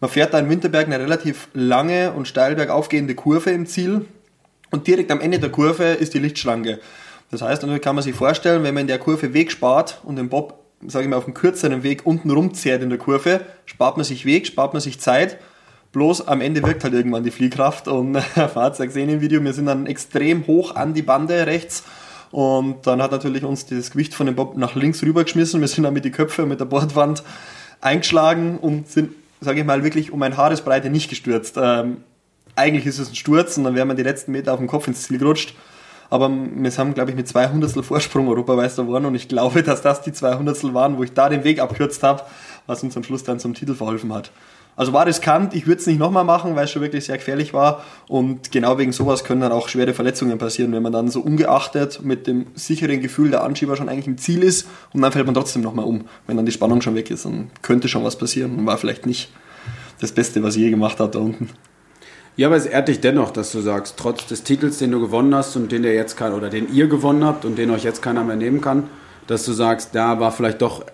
Man 0.00 0.10
fährt 0.10 0.32
da 0.32 0.38
in 0.38 0.48
Winterberg 0.48 0.86
eine 0.86 0.98
relativ 0.98 1.48
lange 1.52 2.12
und 2.12 2.26
steil 2.26 2.54
bergaufgehende 2.54 3.14
Kurve 3.14 3.50
im 3.50 3.66
Ziel. 3.66 4.06
Und 4.70 4.86
direkt 4.86 5.10
am 5.10 5.20
Ende 5.20 5.38
der 5.38 5.50
Kurve 5.50 5.84
ist 5.84 6.14
die 6.14 6.20
Lichtschranke. 6.20 6.80
Das 7.30 7.42
heißt, 7.42 7.62
natürlich 7.62 7.82
kann 7.82 7.94
man 7.94 8.02
sich 8.02 8.14
vorstellen, 8.14 8.62
wenn 8.62 8.74
man 8.74 8.82
in 8.82 8.86
der 8.88 8.98
Kurve 8.98 9.32
Weg 9.34 9.52
spart 9.52 10.00
und 10.04 10.16
den 10.16 10.28
Bob 10.28 10.60
sage 10.86 11.04
ich 11.04 11.10
mal, 11.10 11.16
auf 11.16 11.24
dem 11.24 11.34
kürzeren 11.34 11.82
Weg 11.82 12.06
unten 12.06 12.30
rumzehrt 12.30 12.82
in 12.82 12.88
der 12.88 12.98
Kurve, 12.98 13.40
spart 13.66 13.96
man 13.96 14.04
sich 14.04 14.24
Weg, 14.24 14.46
spart 14.46 14.72
man 14.72 14.80
sich 14.80 15.00
Zeit. 15.00 15.38
Bloß 15.92 16.28
am 16.28 16.40
Ende 16.40 16.62
wirkt 16.62 16.84
halt 16.84 16.94
irgendwann 16.94 17.24
die 17.24 17.32
Fliehkraft 17.32 17.88
und 17.88 18.14
es 18.16 18.44
ja 18.54 18.84
gesehen 18.84 19.08
im 19.08 19.20
Video, 19.20 19.42
wir 19.42 19.52
sind 19.52 19.66
dann 19.66 19.86
extrem 19.86 20.46
hoch 20.46 20.76
an 20.76 20.94
die 20.94 21.02
Bande 21.02 21.46
rechts 21.46 21.82
und 22.30 22.86
dann 22.86 23.02
hat 23.02 23.10
natürlich 23.10 23.42
uns 23.44 23.66
das 23.66 23.90
Gewicht 23.90 24.14
von 24.14 24.26
dem 24.26 24.36
Bob 24.36 24.56
nach 24.56 24.76
links 24.76 25.02
rübergeschmissen. 25.02 25.60
Wir 25.60 25.66
sind 25.66 25.82
dann 25.82 25.94
mit 25.94 26.04
die 26.04 26.12
Köpfe 26.12 26.46
mit 26.46 26.60
der 26.60 26.64
Bordwand 26.66 27.24
eingeschlagen 27.80 28.58
und 28.58 28.88
sind, 28.88 29.10
sage 29.40 29.60
ich 29.60 29.66
mal, 29.66 29.82
wirklich 29.82 30.12
um 30.12 30.22
ein 30.22 30.36
Haaresbreite 30.36 30.90
nicht 30.90 31.10
gestürzt. 31.10 31.56
Ähm, 31.60 31.98
eigentlich 32.54 32.86
ist 32.86 33.00
es 33.00 33.08
ein 33.08 33.16
Sturz 33.16 33.58
und 33.58 33.64
dann 33.64 33.74
wären 33.74 33.88
wir 33.88 33.94
die 33.94 34.04
letzten 34.04 34.30
Meter 34.30 34.52
auf 34.52 34.60
dem 34.60 34.68
Kopf 34.68 34.86
ins 34.86 35.02
Ziel 35.02 35.18
gerutscht. 35.18 35.54
Aber 36.10 36.28
wir 36.28 36.70
haben, 36.70 36.94
glaube 36.94 37.10
ich, 37.10 37.16
mit 37.16 37.28
200 37.28 37.84
Vorsprung 37.84 38.28
Europameister 38.28 38.82
geworden 38.82 39.06
und 39.06 39.14
ich 39.14 39.28
glaube, 39.28 39.62
dass 39.62 39.80
das 39.80 40.02
die 40.02 40.12
200 40.12 40.74
waren, 40.74 40.98
wo 40.98 41.04
ich 41.04 41.14
da 41.14 41.28
den 41.28 41.44
Weg 41.44 41.60
abkürzt 41.60 42.02
habe, 42.02 42.22
was 42.66 42.82
uns 42.82 42.96
am 42.96 43.04
Schluss 43.04 43.22
dann 43.22 43.38
zum 43.38 43.54
Titel 43.54 43.74
verholfen 43.74 44.12
hat. 44.12 44.32
Also 44.76 44.92
war 44.92 45.06
riskant, 45.06 45.54
ich 45.54 45.66
würde 45.66 45.80
es 45.80 45.86
nicht 45.86 45.98
nochmal 45.98 46.24
machen, 46.24 46.56
weil 46.56 46.64
es 46.64 46.70
schon 46.70 46.80
wirklich 46.80 47.04
sehr 47.04 47.18
gefährlich 47.18 47.52
war. 47.52 47.84
Und 48.08 48.50
genau 48.50 48.78
wegen 48.78 48.92
sowas 48.92 49.24
können 49.24 49.42
dann 49.42 49.52
auch 49.52 49.68
schwere 49.68 49.92
Verletzungen 49.92 50.38
passieren, 50.38 50.72
wenn 50.72 50.82
man 50.82 50.92
dann 50.92 51.10
so 51.10 51.20
ungeachtet 51.20 52.02
mit 52.02 52.26
dem 52.26 52.46
sicheren 52.54 53.00
Gefühl 53.00 53.30
der 53.30 53.44
Anschieber 53.44 53.76
schon 53.76 53.88
eigentlich 53.88 54.06
im 54.06 54.16
Ziel 54.16 54.42
ist 54.42 54.66
und 54.92 55.02
dann 55.02 55.12
fällt 55.12 55.26
man 55.26 55.34
trotzdem 55.34 55.62
nochmal 55.62 55.84
um. 55.84 56.06
Wenn 56.26 56.36
dann 56.36 56.46
die 56.46 56.52
Spannung 56.52 56.80
schon 56.80 56.94
weg 56.94 57.10
ist, 57.10 57.24
dann 57.24 57.50
könnte 57.62 57.88
schon 57.88 58.04
was 58.04 58.16
passieren 58.16 58.58
und 58.58 58.66
war 58.66 58.78
vielleicht 58.78 59.06
nicht 59.06 59.30
das 60.00 60.12
Beste, 60.12 60.42
was 60.42 60.56
ich 60.56 60.62
je 60.62 60.70
gemacht 60.70 60.98
habe 60.98 61.10
da 61.10 61.18
unten. 61.18 61.50
Ja, 62.36 62.46
aber 62.46 62.56
es 62.56 62.66
ehrt 62.66 62.88
dich 62.88 63.00
dennoch, 63.00 63.30
dass 63.30 63.52
du 63.52 63.60
sagst, 63.60 63.96
trotz 63.96 64.26
des 64.26 64.44
Titels, 64.44 64.78
den 64.78 64.92
du 64.92 65.00
gewonnen 65.00 65.34
hast 65.34 65.56
und 65.56 65.72
den 65.72 65.82
der 65.82 65.94
jetzt 65.94 66.16
kann 66.16 66.32
oder 66.32 66.48
den 66.48 66.72
ihr 66.72 66.86
gewonnen 66.86 67.24
habt 67.24 67.44
und 67.44 67.58
den 67.58 67.70
euch 67.70 67.84
jetzt 67.84 68.02
keiner 68.02 68.24
mehr 68.24 68.36
nehmen 68.36 68.60
kann, 68.60 68.84
dass 69.26 69.44
du 69.44 69.52
sagst, 69.52 69.90
da 69.94 70.20
war 70.20 70.32
vielleicht 70.32 70.62
doch 70.62 70.84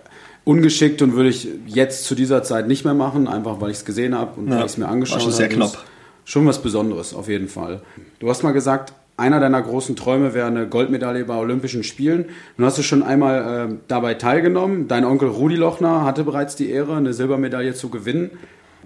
ungeschickt 0.43 1.01
und 1.01 1.13
würde 1.13 1.29
ich 1.29 1.47
jetzt 1.65 2.05
zu 2.05 2.15
dieser 2.15 2.43
Zeit 2.43 2.67
nicht 2.67 2.85
mehr 2.85 2.93
machen, 2.93 3.27
einfach 3.27 3.59
weil 3.61 3.71
ich 3.71 3.77
es 3.77 3.85
gesehen 3.85 4.17
habe 4.17 4.39
und 4.39 4.47
ja, 4.47 4.57
weil 4.57 4.65
ich 4.65 4.71
es 4.71 4.77
mir 4.77 4.87
angeschaut 4.87 5.19
habe. 5.19 5.31
Schon 5.31 5.37
sehr 5.37 5.49
knapp. 5.49 5.77
Schon 6.25 6.45
was 6.45 6.61
Besonderes, 6.61 7.13
auf 7.13 7.29
jeden 7.29 7.47
Fall. 7.47 7.81
Du 8.19 8.29
hast 8.29 8.43
mal 8.43 8.51
gesagt, 8.51 8.93
einer 9.17 9.39
deiner 9.39 9.61
großen 9.61 9.95
Träume 9.95 10.33
wäre 10.33 10.47
eine 10.47 10.67
Goldmedaille 10.67 11.25
bei 11.25 11.35
Olympischen 11.35 11.83
Spielen. 11.83 12.25
Nun 12.55 12.67
hast 12.67 12.77
du 12.77 12.83
schon 12.83 13.01
einmal 13.01 13.69
äh, 13.69 13.75
dabei 13.87 14.13
teilgenommen. 14.13 14.87
Dein 14.87 15.05
Onkel 15.05 15.29
Rudi 15.29 15.55
Lochner 15.55 16.03
hatte 16.05 16.23
bereits 16.23 16.55
die 16.55 16.69
Ehre, 16.69 16.95
eine 16.95 17.13
Silbermedaille 17.13 17.73
zu 17.73 17.89
gewinnen. 17.89 18.29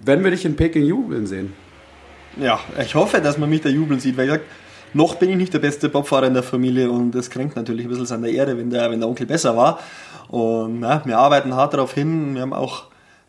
Werden 0.04 0.24
wir 0.24 0.30
dich 0.30 0.44
in 0.44 0.56
Peking 0.56 0.84
jubeln 0.84 1.26
sehen? 1.26 1.52
Ja, 2.40 2.60
ich 2.80 2.94
hoffe, 2.94 3.20
dass 3.20 3.38
man 3.38 3.50
mich 3.50 3.60
da 3.60 3.68
jubeln 3.68 4.00
sieht, 4.00 4.16
weil 4.16 4.24
ich 4.24 4.30
sage, 4.30 4.44
noch 4.94 5.16
bin 5.16 5.30
ich 5.30 5.36
nicht 5.36 5.54
der 5.54 5.58
beste 5.58 5.88
Bobfahrer 5.88 6.26
in 6.26 6.34
der 6.34 6.42
Familie 6.42 6.90
und 6.90 7.12
das 7.12 7.30
kränkt 7.30 7.56
natürlich 7.56 7.86
ein 7.86 7.88
bisschen 7.88 8.16
an 8.16 8.22
der 8.22 8.32
Ehre, 8.32 8.58
wenn 8.58 8.70
der, 8.70 8.90
wenn 8.90 9.00
der 9.00 9.08
Onkel 9.08 9.26
besser 9.26 9.56
war. 9.56 9.78
Und 10.28 10.80
na, 10.80 11.02
wir 11.04 11.18
arbeiten 11.18 11.54
hart 11.54 11.74
darauf 11.74 11.94
hin. 11.94 12.34
Wir 12.34 12.42
haben 12.42 12.52
auch 12.52 12.84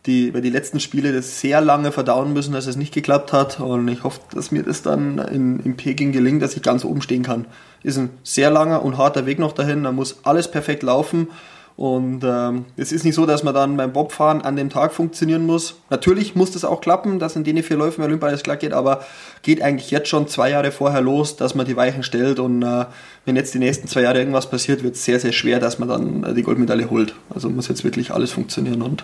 die, 0.05 0.31
bei 0.31 0.41
die 0.41 0.49
letzten 0.49 0.79
Spiele 0.79 1.13
das 1.13 1.39
sehr 1.39 1.61
lange 1.61 1.91
verdauen 1.91 2.33
müssen, 2.33 2.53
dass 2.53 2.67
es 2.67 2.75
nicht 2.75 2.93
geklappt 2.93 3.31
hat. 3.31 3.59
Und 3.59 3.87
ich 3.87 4.03
hoffe, 4.03 4.19
dass 4.33 4.51
mir 4.51 4.63
das 4.63 4.81
dann 4.81 5.17
in, 5.19 5.59
in 5.59 5.77
Peking 5.77 6.11
gelingt, 6.11 6.41
dass 6.41 6.55
ich 6.55 6.61
ganz 6.61 6.83
oben 6.83 7.01
stehen 7.01 7.23
kann. 7.23 7.45
Ist 7.81 7.97
ein 7.97 8.09
sehr 8.23 8.51
langer 8.51 8.83
und 8.83 8.97
harter 8.97 9.25
Weg 9.25 9.39
noch 9.39 9.53
dahin. 9.53 9.83
Da 9.83 9.91
muss 9.91 10.19
alles 10.23 10.49
perfekt 10.51 10.83
laufen. 10.83 11.29
Und 11.75 12.23
ähm, 12.23 12.65
es 12.77 12.91
ist 12.91 13.03
nicht 13.03 13.15
so, 13.15 13.25
dass 13.25 13.43
man 13.43 13.53
dann 13.53 13.77
beim 13.77 13.93
Bobfahren 13.93 14.41
an 14.41 14.55
dem 14.55 14.69
Tag 14.69 14.93
funktionieren 14.93 15.45
muss. 15.45 15.75
Natürlich 15.89 16.35
muss 16.35 16.51
das 16.51 16.65
auch 16.65 16.81
klappen, 16.81 17.17
dass 17.17 17.35
in 17.35 17.43
den 17.43 17.61
vier 17.63 17.77
Läufen 17.77 18.03
Olympia 18.03 18.27
alles 18.27 18.43
klar 18.43 18.57
geht, 18.57 18.73
aber 18.73 19.03
geht 19.41 19.61
eigentlich 19.61 19.89
jetzt 19.89 20.07
schon 20.07 20.27
zwei 20.27 20.51
Jahre 20.51 20.71
vorher 20.71 21.01
los, 21.01 21.35
dass 21.35 21.55
man 21.55 21.65
die 21.65 21.75
Weichen 21.75 22.03
stellt. 22.03 22.39
Und 22.39 22.61
äh, 22.61 22.85
wenn 23.25 23.35
jetzt 23.35 23.55
die 23.55 23.59
nächsten 23.59 23.87
zwei 23.87 24.01
Jahre 24.01 24.19
irgendwas 24.19 24.49
passiert, 24.49 24.83
wird 24.83 24.95
es 24.95 25.03
sehr, 25.03 25.19
sehr 25.19 25.31
schwer, 25.31 25.59
dass 25.59 25.79
man 25.79 25.89
dann 25.89 26.23
äh, 26.23 26.33
die 26.35 26.43
Goldmedaille 26.43 26.91
holt. 26.91 27.15
Also 27.33 27.49
muss 27.49 27.67
jetzt 27.67 27.83
wirklich 27.83 28.11
alles 28.11 28.31
funktionieren 28.31 28.83
und 28.83 29.03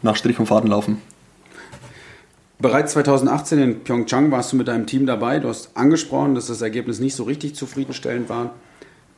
nach 0.00 0.16
Strich 0.16 0.38
und 0.38 0.46
Faden 0.46 0.70
laufen. 0.70 1.02
Bereits 2.58 2.94
2018 2.94 3.58
in 3.58 3.84
Pyeongchang 3.84 4.30
warst 4.30 4.52
du 4.52 4.56
mit 4.56 4.68
deinem 4.68 4.86
Team 4.86 5.04
dabei. 5.04 5.40
Du 5.40 5.48
hast 5.48 5.76
angesprochen, 5.76 6.34
dass 6.34 6.46
das 6.46 6.62
Ergebnis 6.62 7.00
nicht 7.00 7.14
so 7.14 7.24
richtig 7.24 7.54
zufriedenstellend 7.54 8.30
war. 8.30 8.54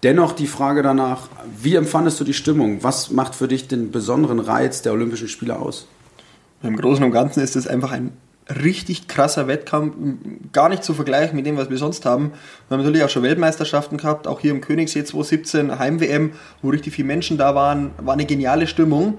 Dennoch 0.05 0.33
die 0.33 0.47
Frage 0.47 0.83
danach, 0.83 1.29
wie 1.61 1.75
empfandest 1.75 2.21
du 2.21 2.25
die 2.25 2.35
Stimmung? 2.35 2.85
Was 2.85 3.11
macht 3.11 3.35
für 3.35 3.49
dich 3.49 3.67
den 3.67 3.91
besonderen 3.91 4.39
Reiz 4.39 4.83
der 4.83 4.93
Olympischen 4.93 5.29
Spiele 5.29 5.59
aus? 5.59 5.89
Im 6.63 6.77
Großen 6.77 7.05
und 7.05 7.11
Ganzen 7.11 7.43
ist 7.43 7.57
es 7.57 7.67
einfach 7.67 7.91
ein 7.91 8.13
richtig 8.49 9.09
krasser 9.09 9.47
Wettkampf, 9.49 9.95
gar 10.53 10.69
nicht 10.69 10.85
zu 10.85 10.95
vergleichen 10.95 11.37
mit 11.37 11.47
dem, 11.47 11.57
was 11.57 11.69
wir 11.69 11.77
sonst 11.79 12.07
haben. 12.07 12.33
Wir 12.69 12.77
haben 12.77 12.85
natürlich 12.85 13.05
auch 13.05 13.11
schon 13.11 13.25
Weltmeisterschaften 13.25 13.99
gehabt, 13.99 14.27
auch 14.27 14.41
hier 14.41 14.53
im 14.53 14.61
Königssee 14.61 15.05
2017, 15.05 15.79
Heim-WM, 15.79 16.33
wo 16.63 16.71
richtig 16.71 16.95
viele 16.95 17.09
Menschen 17.09 17.37
da 17.37 17.55
waren, 17.55 17.91
war 17.99 18.15
eine 18.15 18.25
geniale 18.25 18.67
Stimmung. 18.67 19.19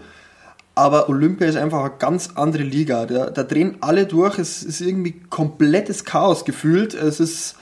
Aber 0.76 1.10
Olympia 1.10 1.48
ist 1.48 1.58
einfach 1.58 1.82
eine 1.82 1.94
ganz 2.00 2.32
andere 2.36 2.64
Liga. 2.64 3.06
Da, 3.06 3.30
da 3.30 3.44
drehen 3.44 3.78
alle 3.82 4.06
durch, 4.06 4.40
es 4.40 4.64
ist 4.64 4.80
irgendwie 4.80 5.20
komplettes 5.30 6.06
Chaos 6.06 6.46
gefühlt. 6.46 6.94
Es 6.94 7.20
ist 7.20 7.56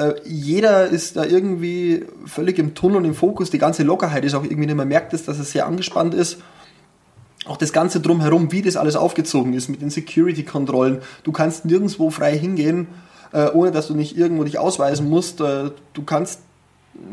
äh, 0.00 0.14
jeder 0.24 0.86
ist 0.86 1.16
da 1.16 1.24
irgendwie 1.24 2.06
völlig 2.24 2.58
im 2.58 2.74
Tunnel 2.74 2.98
und 2.98 3.04
im 3.04 3.14
Fokus. 3.14 3.50
Die 3.50 3.58
ganze 3.58 3.82
Lockerheit 3.82 4.24
ist 4.24 4.34
auch 4.34 4.44
irgendwie, 4.44 4.72
man 4.72 4.88
merkt 4.88 5.12
es, 5.12 5.24
dass 5.24 5.38
es 5.38 5.52
sehr 5.52 5.66
angespannt 5.66 6.14
ist. 6.14 6.38
Auch 7.46 7.58
das 7.58 7.72
Ganze 7.72 8.00
drumherum, 8.00 8.50
wie 8.50 8.62
das 8.62 8.76
alles 8.76 8.96
aufgezogen 8.96 9.52
ist 9.52 9.68
mit 9.68 9.82
den 9.82 9.90
Security-Kontrollen. 9.90 11.00
Du 11.22 11.32
kannst 11.32 11.64
nirgendwo 11.66 12.10
frei 12.10 12.36
hingehen, 12.36 12.86
äh, 13.32 13.50
ohne 13.50 13.72
dass 13.72 13.88
du 13.88 13.94
nicht 13.94 14.16
irgendwo 14.16 14.44
dich 14.44 14.58
ausweisen 14.58 15.08
musst. 15.08 15.40
Äh, 15.40 15.70
du 15.92 16.02
kannst, 16.04 16.40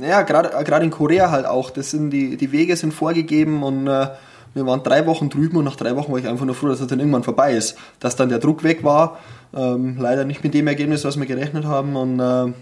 ja, 0.01 0.21
gerade 0.21 0.83
in 0.83 0.91
Korea 0.91 1.29
halt 1.31 1.45
auch, 1.45 1.69
das 1.69 1.91
sind 1.91 2.11
die, 2.11 2.37
die 2.37 2.51
Wege 2.51 2.75
sind 2.75 2.93
vorgegeben 2.93 3.63
und 3.63 3.85
wir 3.85 4.65
waren 4.65 4.81
drei 4.81 5.05
Wochen 5.05 5.29
drüben 5.29 5.57
und 5.57 5.65
nach 5.65 5.75
drei 5.75 5.95
Wochen 5.95 6.11
war 6.11 6.19
ich 6.19 6.27
einfach 6.27 6.45
nur 6.45 6.55
froh, 6.55 6.67
dass 6.67 6.79
es 6.79 6.87
dann 6.87 6.99
irgendwann 6.99 7.23
vorbei 7.23 7.53
ist. 7.53 7.77
Dass 7.99 8.15
dann 8.15 8.29
der 8.29 8.39
Druck 8.39 8.63
weg 8.63 8.83
war. 8.83 9.19
Ähm, 9.55 9.97
leider 9.99 10.25
nicht 10.25 10.43
mit 10.43 10.53
dem 10.55 10.67
Ergebnis, 10.67 11.05
was 11.05 11.17
wir 11.19 11.27
gerechnet 11.27 11.65
haben. 11.65 11.95
Und 11.95 12.19
äh, 12.19 12.53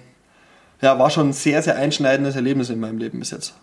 ja, 0.86 1.00
war 1.00 1.10
schon 1.10 1.30
ein 1.30 1.34
sehr, 1.34 1.62
sehr 1.64 1.76
einschneidendes 1.76 2.36
Erlebnis 2.36 2.70
in 2.70 2.80
meinem 2.80 3.00
Leben 3.00 3.20
bis 3.20 3.32
jetzt. 3.32 3.56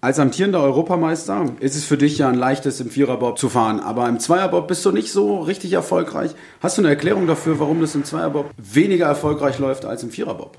Als 0.00 0.18
amtierender 0.18 0.60
Europameister 0.60 1.44
ist 1.60 1.76
es 1.76 1.84
für 1.84 1.98
dich 1.98 2.18
ja 2.18 2.28
ein 2.28 2.34
leichtes, 2.34 2.80
im 2.80 2.90
Viererbob 2.90 3.38
zu 3.38 3.48
fahren. 3.48 3.80
Aber 3.80 4.08
im 4.08 4.18
Zweierbob 4.18 4.66
bist 4.66 4.84
du 4.84 4.90
nicht 4.90 5.12
so 5.12 5.40
richtig 5.40 5.72
erfolgreich. 5.74 6.32
Hast 6.60 6.78
du 6.78 6.82
eine 6.82 6.88
Erklärung 6.88 7.26
dafür, 7.26 7.60
warum 7.60 7.80
das 7.80 7.94
im 7.94 8.04
Zweierbob 8.04 8.50
weniger 8.56 9.06
erfolgreich 9.06 9.58
läuft 9.58 9.84
als 9.84 10.02
im 10.02 10.10
Viererbob? 10.10 10.56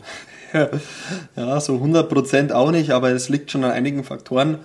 Ja, 1.37 1.61
so 1.61 1.75
100% 1.75 2.51
auch 2.51 2.71
nicht, 2.71 2.91
aber 2.91 3.09
es 3.11 3.29
liegt 3.29 3.51
schon 3.51 3.63
an 3.63 3.71
einigen 3.71 4.03
Faktoren. 4.03 4.59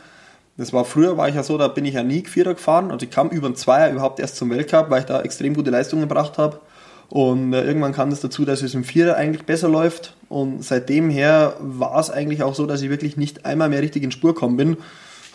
Das 0.56 0.72
war 0.72 0.84
früher, 0.84 1.16
war 1.16 1.28
ich 1.28 1.36
ja 1.36 1.44
so, 1.44 1.58
da 1.58 1.68
bin 1.68 1.84
ich 1.84 1.94
ja 1.94 2.02
nie 2.02 2.24
Vierer 2.24 2.54
gefahren. 2.54 2.90
Also 2.90 3.06
ich 3.06 3.12
kam 3.12 3.28
über 3.28 3.48
den 3.48 3.54
Zweier 3.54 3.92
überhaupt 3.92 4.18
erst 4.18 4.34
zum 4.34 4.50
Weltcup, 4.50 4.90
weil 4.90 5.00
ich 5.00 5.06
da 5.06 5.22
extrem 5.22 5.54
gute 5.54 5.70
Leistungen 5.70 6.02
gebracht 6.02 6.38
habe. 6.38 6.60
Und 7.08 7.52
äh, 7.52 7.64
irgendwann 7.64 7.92
kam 7.92 8.10
das 8.10 8.20
dazu, 8.20 8.44
dass 8.44 8.62
es 8.62 8.74
im 8.74 8.84
Vierer 8.84 9.16
eigentlich 9.16 9.44
besser 9.44 9.68
läuft. 9.68 10.14
Und 10.28 10.64
seitdem 10.64 11.10
her 11.10 11.54
war 11.60 11.98
es 12.00 12.10
eigentlich 12.10 12.42
auch 12.42 12.54
so, 12.54 12.66
dass 12.66 12.82
ich 12.82 12.90
wirklich 12.90 13.16
nicht 13.16 13.44
einmal 13.46 13.68
mehr 13.68 13.82
richtig 13.82 14.02
in 14.02 14.10
Spur 14.10 14.34
gekommen 14.34 14.56
bin. 14.56 14.76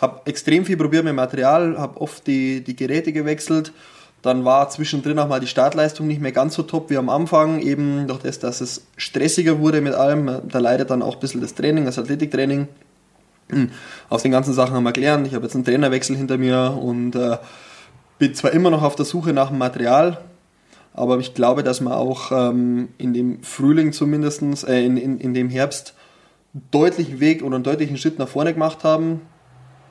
Habe 0.00 0.22
extrem 0.26 0.64
viel 0.64 0.76
probiert 0.76 1.04
mit 1.04 1.14
Material, 1.14 1.78
habe 1.78 2.00
oft 2.00 2.26
die, 2.26 2.62
die 2.62 2.76
Geräte 2.76 3.12
gewechselt. 3.12 3.72
Dann 4.20 4.44
war 4.44 4.68
zwischendrin 4.68 5.18
auch 5.18 5.28
mal 5.28 5.40
die 5.40 5.46
Startleistung 5.46 6.06
nicht 6.06 6.20
mehr 6.20 6.30
ganz 6.30 6.54
so 6.54 6.62
top 6.62 6.90
wie 6.90 6.96
am 6.96 7.08
Anfang, 7.08 7.60
eben 7.60 8.06
durch 8.06 8.20
das, 8.20 8.38
dass 8.38 8.60
es 8.60 8.86
stressiger 8.96 9.58
wurde 9.58 9.80
mit 9.80 9.94
allem. 9.94 10.42
Da 10.48 10.58
leidet 10.58 10.90
dann 10.90 11.02
auch 11.02 11.14
ein 11.14 11.20
bisschen 11.20 11.40
das 11.40 11.54
Training, 11.54 11.84
das 11.84 11.98
Athletiktraining. 11.98 12.68
Aus 14.08 14.22
den 14.22 14.30
ganzen 14.30 14.54
Sachen 14.54 14.74
haben 14.74 14.84
wir 14.84 14.92
gelernt. 14.92 15.26
Ich 15.26 15.34
habe 15.34 15.44
jetzt 15.44 15.54
einen 15.54 15.64
Trainerwechsel 15.64 16.16
hinter 16.16 16.38
mir 16.38 16.78
und 16.80 17.16
äh, 17.16 17.38
bin 18.18 18.34
zwar 18.34 18.52
immer 18.52 18.70
noch 18.70 18.82
auf 18.82 18.94
der 18.94 19.04
Suche 19.04 19.32
nach 19.32 19.48
dem 19.48 19.58
Material, 19.58 20.18
aber 20.94 21.18
ich 21.18 21.34
glaube, 21.34 21.62
dass 21.62 21.80
wir 21.80 21.96
auch 21.96 22.32
ähm, 22.32 22.88
in 22.98 23.14
dem 23.14 23.42
Frühling 23.42 23.92
zumindest, 23.92 24.42
äh, 24.68 24.84
in, 24.84 24.96
in, 24.96 25.18
in 25.18 25.34
dem 25.34 25.48
Herbst, 25.48 25.94
deutlichen 26.70 27.20
Weg 27.20 27.42
oder 27.42 27.56
einen 27.56 27.64
deutlichen 27.64 27.96
Schritt 27.96 28.18
nach 28.18 28.28
vorne 28.28 28.52
gemacht 28.52 28.84
haben. 28.84 29.22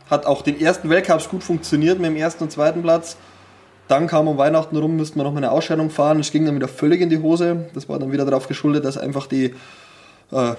Hat 0.10 0.26
auch 0.26 0.42
den 0.42 0.60
ersten 0.60 0.90
Weltcups 0.90 1.30
gut 1.30 1.44
funktioniert 1.44 2.00
mit 2.00 2.10
dem 2.10 2.18
ersten 2.18 2.44
und 2.44 2.52
zweiten 2.52 2.82
Platz. 2.82 3.18
Dann 3.88 4.08
kam 4.08 4.28
um 4.28 4.38
Weihnachten 4.38 4.78
rum, 4.78 4.96
mussten 4.96 5.20
wir 5.20 5.24
noch 5.24 5.32
mal 5.32 5.40
eine 5.40 5.52
Ausscheidung 5.52 5.90
fahren. 5.90 6.20
Es 6.20 6.32
ging 6.32 6.46
dann 6.46 6.56
wieder 6.56 6.68
völlig 6.68 7.02
in 7.02 7.10
die 7.10 7.20
Hose. 7.20 7.70
Das 7.74 7.90
war 7.90 7.98
dann 7.98 8.12
wieder 8.12 8.26
darauf 8.26 8.48
geschuldet, 8.48 8.86
dass 8.86 8.98
einfach 8.98 9.28
die, 9.28 9.54
äh, 10.32 10.54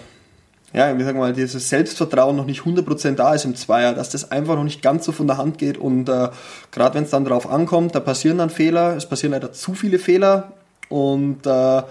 ja, 0.73 0.97
wie 0.99 1.02
sagen 1.02 1.19
wir 1.19 1.26
mal, 1.26 1.33
dieses 1.33 1.69
Selbstvertrauen 1.69 2.37
noch 2.37 2.47
nicht 2.47 2.62
100% 2.62 3.14
da 3.14 3.35
ist 3.35 3.45
im 3.45 3.55
Zweier, 3.55 3.95
dass 3.95 4.11
das 4.11 4.31
einfach 4.31 4.57
noch 4.57 4.64
nicht 4.64 4.83
ganz 4.83 5.05
so 5.05 5.12
von 5.12 5.26
der 5.26 5.37
Hand 5.37 5.59
geht 5.59 5.79
und 5.79 6.09
äh, 6.09 6.29
gerade 6.71 6.95
wenn 6.95 7.05
es 7.05 7.11
dann 7.11 7.25
darauf 7.25 7.49
ankommt, 7.50 7.95
da 7.95 8.00
passieren 8.00 8.38
dann 8.38 8.50
Fehler, 8.50 8.97
es 8.97 9.07
passieren 9.07 9.33
leider 9.33 9.52
zu 9.52 9.75
viele 9.75 9.99
Fehler 9.99 10.52
und 10.88 11.47
äh, 11.47 11.83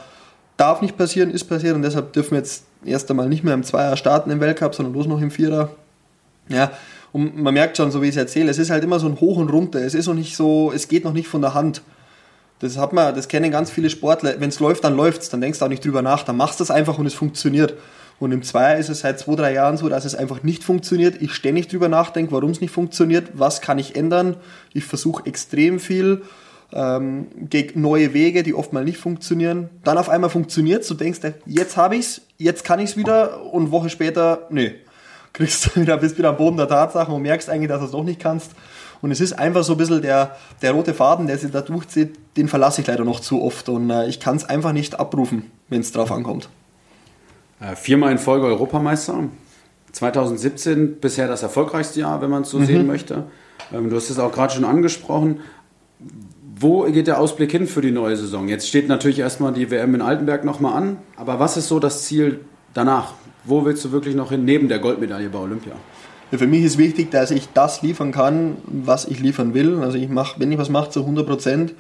darf 0.57 0.81
nicht 0.81 0.97
passieren, 0.97 1.31
ist 1.31 1.45
passiert 1.45 1.75
und 1.75 1.81
deshalb 1.83 2.13
dürfen 2.13 2.31
wir 2.31 2.39
jetzt 2.39 2.63
erst 2.85 3.09
einmal 3.09 3.29
nicht 3.29 3.43
mehr 3.43 3.53
im 3.53 3.63
Zweier 3.63 3.95
starten 3.97 4.31
im 4.31 4.39
Weltcup, 4.39 4.73
sondern 4.73 4.93
bloß 4.93 5.07
noch 5.07 5.21
im 5.21 5.31
Vierer. 5.31 5.69
Ja, 6.49 6.71
und 7.11 7.37
man 7.37 7.53
merkt 7.53 7.77
schon, 7.77 7.91
so 7.91 8.01
wie 8.01 8.07
ich 8.07 8.15
es 8.15 8.17
erzähle, 8.17 8.49
es 8.49 8.57
ist 8.57 8.69
halt 8.69 8.83
immer 8.83 8.99
so 8.99 9.07
ein 9.07 9.19
Hoch 9.19 9.37
und 9.37 9.49
Runter, 9.49 9.79
es 9.79 9.93
ist 9.93 10.07
noch 10.07 10.13
nicht 10.13 10.35
so, 10.35 10.71
es 10.73 10.87
geht 10.87 11.03
noch 11.03 11.13
nicht 11.13 11.27
von 11.27 11.41
der 11.41 11.53
Hand. 11.53 11.81
Das 12.61 12.77
hat 12.77 12.93
man, 12.93 13.15
das 13.15 13.27
kennen 13.27 13.49
ganz 13.49 13.71
viele 13.71 13.89
Sportler. 13.89 14.35
Wenn 14.39 14.49
es 14.49 14.59
läuft, 14.59 14.83
dann 14.83 14.95
läuft 14.95 15.23
es. 15.23 15.29
Dann 15.29 15.41
denkst 15.41 15.57
du 15.57 15.65
auch 15.65 15.69
nicht 15.69 15.83
drüber 15.83 16.03
nach. 16.03 16.21
Dann 16.21 16.37
machst 16.37 16.59
du 16.59 16.63
es 16.63 16.69
einfach 16.69 16.99
und 16.99 17.07
es 17.07 17.15
funktioniert. 17.15 17.73
Und 18.21 18.31
im 18.31 18.43
Zweier 18.43 18.77
ist 18.77 18.89
es 18.89 18.99
seit 18.99 19.17
zwei, 19.17 19.33
drei 19.33 19.53
Jahren 19.53 19.77
so, 19.77 19.89
dass 19.89 20.05
es 20.05 20.13
einfach 20.13 20.43
nicht 20.43 20.63
funktioniert. 20.63 21.19
Ich 21.23 21.33
ständig 21.33 21.69
drüber 21.69 21.89
nachdenke, 21.89 22.31
warum 22.31 22.51
es 22.51 22.61
nicht 22.61 22.69
funktioniert, 22.69 23.31
was 23.33 23.61
kann 23.61 23.79
ich 23.79 23.95
ändern. 23.95 24.37
Ich 24.73 24.85
versuche 24.85 25.25
extrem 25.25 25.79
viel, 25.79 26.21
ähm, 26.71 27.29
gehe 27.49 27.71
neue 27.73 28.13
Wege, 28.13 28.43
die 28.43 28.53
oft 28.53 28.73
mal 28.73 28.83
nicht 28.83 28.99
funktionieren. 28.99 29.71
Dann 29.83 29.97
auf 29.97 30.07
einmal 30.07 30.29
funktioniert 30.29 30.87
du 30.87 30.93
denkst, 30.93 31.19
jetzt 31.47 31.77
habe 31.77 31.95
ich's, 31.95 32.21
jetzt 32.37 32.63
kann 32.63 32.79
ich's 32.79 32.95
wieder 32.95 33.51
und 33.51 33.71
Woche 33.71 33.89
später, 33.89 34.45
nee, 34.51 34.75
kriegst 35.33 35.65
du 35.75 35.81
wieder, 35.81 35.97
bist 35.97 36.19
wieder 36.19 36.29
am 36.29 36.37
Boden 36.37 36.57
der 36.57 36.67
Tatsachen 36.67 37.15
und 37.15 37.23
merkst 37.23 37.49
eigentlich, 37.49 37.69
dass 37.69 37.79
du 37.79 37.85
es 37.85 37.91
doch 37.91 38.03
nicht 38.03 38.19
kannst. 38.19 38.51
Und 39.01 39.09
es 39.09 39.19
ist 39.19 39.33
einfach 39.33 39.63
so 39.63 39.73
ein 39.73 39.77
bisschen 39.79 40.03
der, 40.03 40.37
der 40.61 40.73
rote 40.73 40.93
Faden, 40.93 41.25
der 41.25 41.39
sich 41.39 41.49
da 41.49 41.61
durchzieht, 41.61 42.19
den 42.37 42.47
verlasse 42.47 42.81
ich 42.81 42.87
leider 42.87 43.03
noch 43.03 43.19
zu 43.19 43.41
oft 43.41 43.67
und 43.67 43.89
äh, 43.89 44.05
ich 44.05 44.19
kann 44.19 44.35
es 44.35 44.45
einfach 44.45 44.73
nicht 44.73 44.99
abrufen, 44.99 45.49
wenn 45.69 45.81
es 45.81 45.91
drauf 45.91 46.11
ankommt. 46.11 46.49
Äh, 47.61 47.75
viermal 47.75 48.11
in 48.11 48.17
Folge 48.17 48.47
Europameister. 48.47 49.29
2017 49.91 50.99
bisher 50.99 51.27
das 51.27 51.43
erfolgreichste 51.43 51.99
Jahr, 51.99 52.21
wenn 52.21 52.29
man 52.29 52.43
es 52.43 52.49
so 52.49 52.59
mhm. 52.59 52.65
sehen 52.65 52.87
möchte. 52.87 53.25
Ähm, 53.71 53.89
du 53.89 53.95
hast 53.95 54.09
es 54.09 54.19
auch 54.19 54.31
gerade 54.31 54.53
schon 54.53 54.65
angesprochen. 54.65 55.41
Wo 56.55 56.83
geht 56.83 57.07
der 57.07 57.19
Ausblick 57.19 57.51
hin 57.51 57.67
für 57.67 57.81
die 57.81 57.91
neue 57.91 58.17
Saison? 58.17 58.47
Jetzt 58.47 58.67
steht 58.67 58.87
natürlich 58.87 59.19
erstmal 59.19 59.53
die 59.53 59.69
WM 59.69 59.95
in 59.95 60.01
Altenberg 60.01 60.43
nochmal 60.43 60.73
an, 60.73 60.97
aber 61.15 61.39
was 61.39 61.57
ist 61.57 61.67
so 61.67 61.79
das 61.79 62.03
Ziel 62.03 62.39
danach? 62.73 63.13
Wo 63.43 63.65
willst 63.65 63.83
du 63.83 63.91
wirklich 63.91 64.15
noch 64.15 64.29
hin, 64.29 64.45
neben 64.45 64.67
der 64.67 64.79
Goldmedaille 64.79 65.29
bei 65.29 65.39
Olympia? 65.39 65.73
Ja, 66.31 66.37
für 66.37 66.47
mich 66.47 66.63
ist 66.63 66.77
wichtig, 66.77 67.11
dass 67.11 67.31
ich 67.31 67.49
das 67.53 67.81
liefern 67.81 68.11
kann, 68.11 68.57
was 68.65 69.05
ich 69.05 69.19
liefern 69.19 69.53
will. 69.53 69.81
Also 69.81 69.97
ich 69.97 70.07
mache, 70.07 70.39
wenn 70.39 70.51
ich 70.51 70.57
was 70.57 70.69
mache, 70.69 70.89
zu 70.91 71.01
100 71.01 71.27
Prozent. 71.27 71.73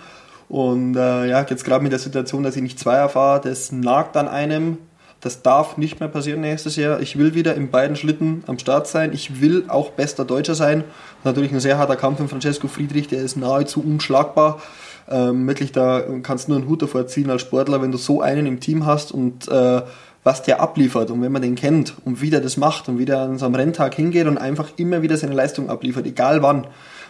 Und 0.49 0.95
äh, 0.95 1.29
ja, 1.29 1.45
jetzt 1.47 1.63
gerade 1.63 1.83
mit 1.83 1.91
der 1.91 1.99
Situation, 1.99 2.43
dass 2.43 2.55
ich 2.55 2.61
nicht 2.61 2.79
Zweier 2.79 3.07
fahre, 3.07 3.41
das 3.41 3.71
nagt 3.71 4.17
an 4.17 4.27
einem. 4.27 4.77
Das 5.21 5.43
darf 5.43 5.77
nicht 5.77 5.99
mehr 5.99 6.09
passieren 6.09 6.41
nächstes 6.41 6.75
Jahr. 6.75 6.99
Ich 6.99 7.17
will 7.17 7.35
wieder 7.35 7.53
in 7.53 7.69
beiden 7.69 7.95
Schlitten 7.95 8.43
am 8.47 8.57
Start 8.57 8.87
sein. 8.87 9.13
Ich 9.13 9.39
will 9.39 9.65
auch 9.67 9.91
bester 9.91 10.25
Deutscher 10.25 10.55
sein. 10.55 10.83
Natürlich 11.23 11.51
ein 11.51 11.59
sehr 11.59 11.77
harter 11.77 11.95
Kampf 11.95 12.17
von 12.17 12.27
Francesco 12.27 12.67
Friedrich, 12.67 13.07
der 13.07 13.21
ist 13.21 13.37
nahezu 13.37 13.83
unschlagbar. 13.83 14.59
Ähm, 15.07 15.45
wirklich, 15.45 15.71
da 15.71 16.01
kannst 16.23 16.47
du 16.47 16.51
nur 16.51 16.59
einen 16.59 16.69
Hut 16.69 16.81
davor 16.81 17.05
ziehen 17.05 17.29
als 17.29 17.41
Sportler, 17.41 17.83
wenn 17.83 17.91
du 17.91 17.99
so 17.99 18.21
einen 18.21 18.47
im 18.47 18.59
Team 18.59 18.87
hast 18.87 19.11
und 19.11 19.47
äh, 19.47 19.81
was 20.23 20.41
der 20.41 20.59
abliefert 20.59 21.11
und 21.11 21.21
wenn 21.21 21.31
man 21.31 21.41
den 21.41 21.55
kennt 21.55 21.95
und 22.03 22.21
wie 22.21 22.29
der 22.31 22.41
das 22.41 22.57
macht 22.57 22.89
und 22.89 22.97
wie 22.97 23.05
der 23.05 23.19
an 23.19 23.37
so 23.37 23.45
einem 23.45 23.55
Renntag 23.55 23.93
hingeht 23.95 24.27
und 24.27 24.39
einfach 24.39 24.69
immer 24.77 25.03
wieder 25.03 25.17
seine 25.17 25.33
Leistung 25.33 25.69
abliefert, 25.69 26.05
egal 26.07 26.41
wann. 26.41 26.67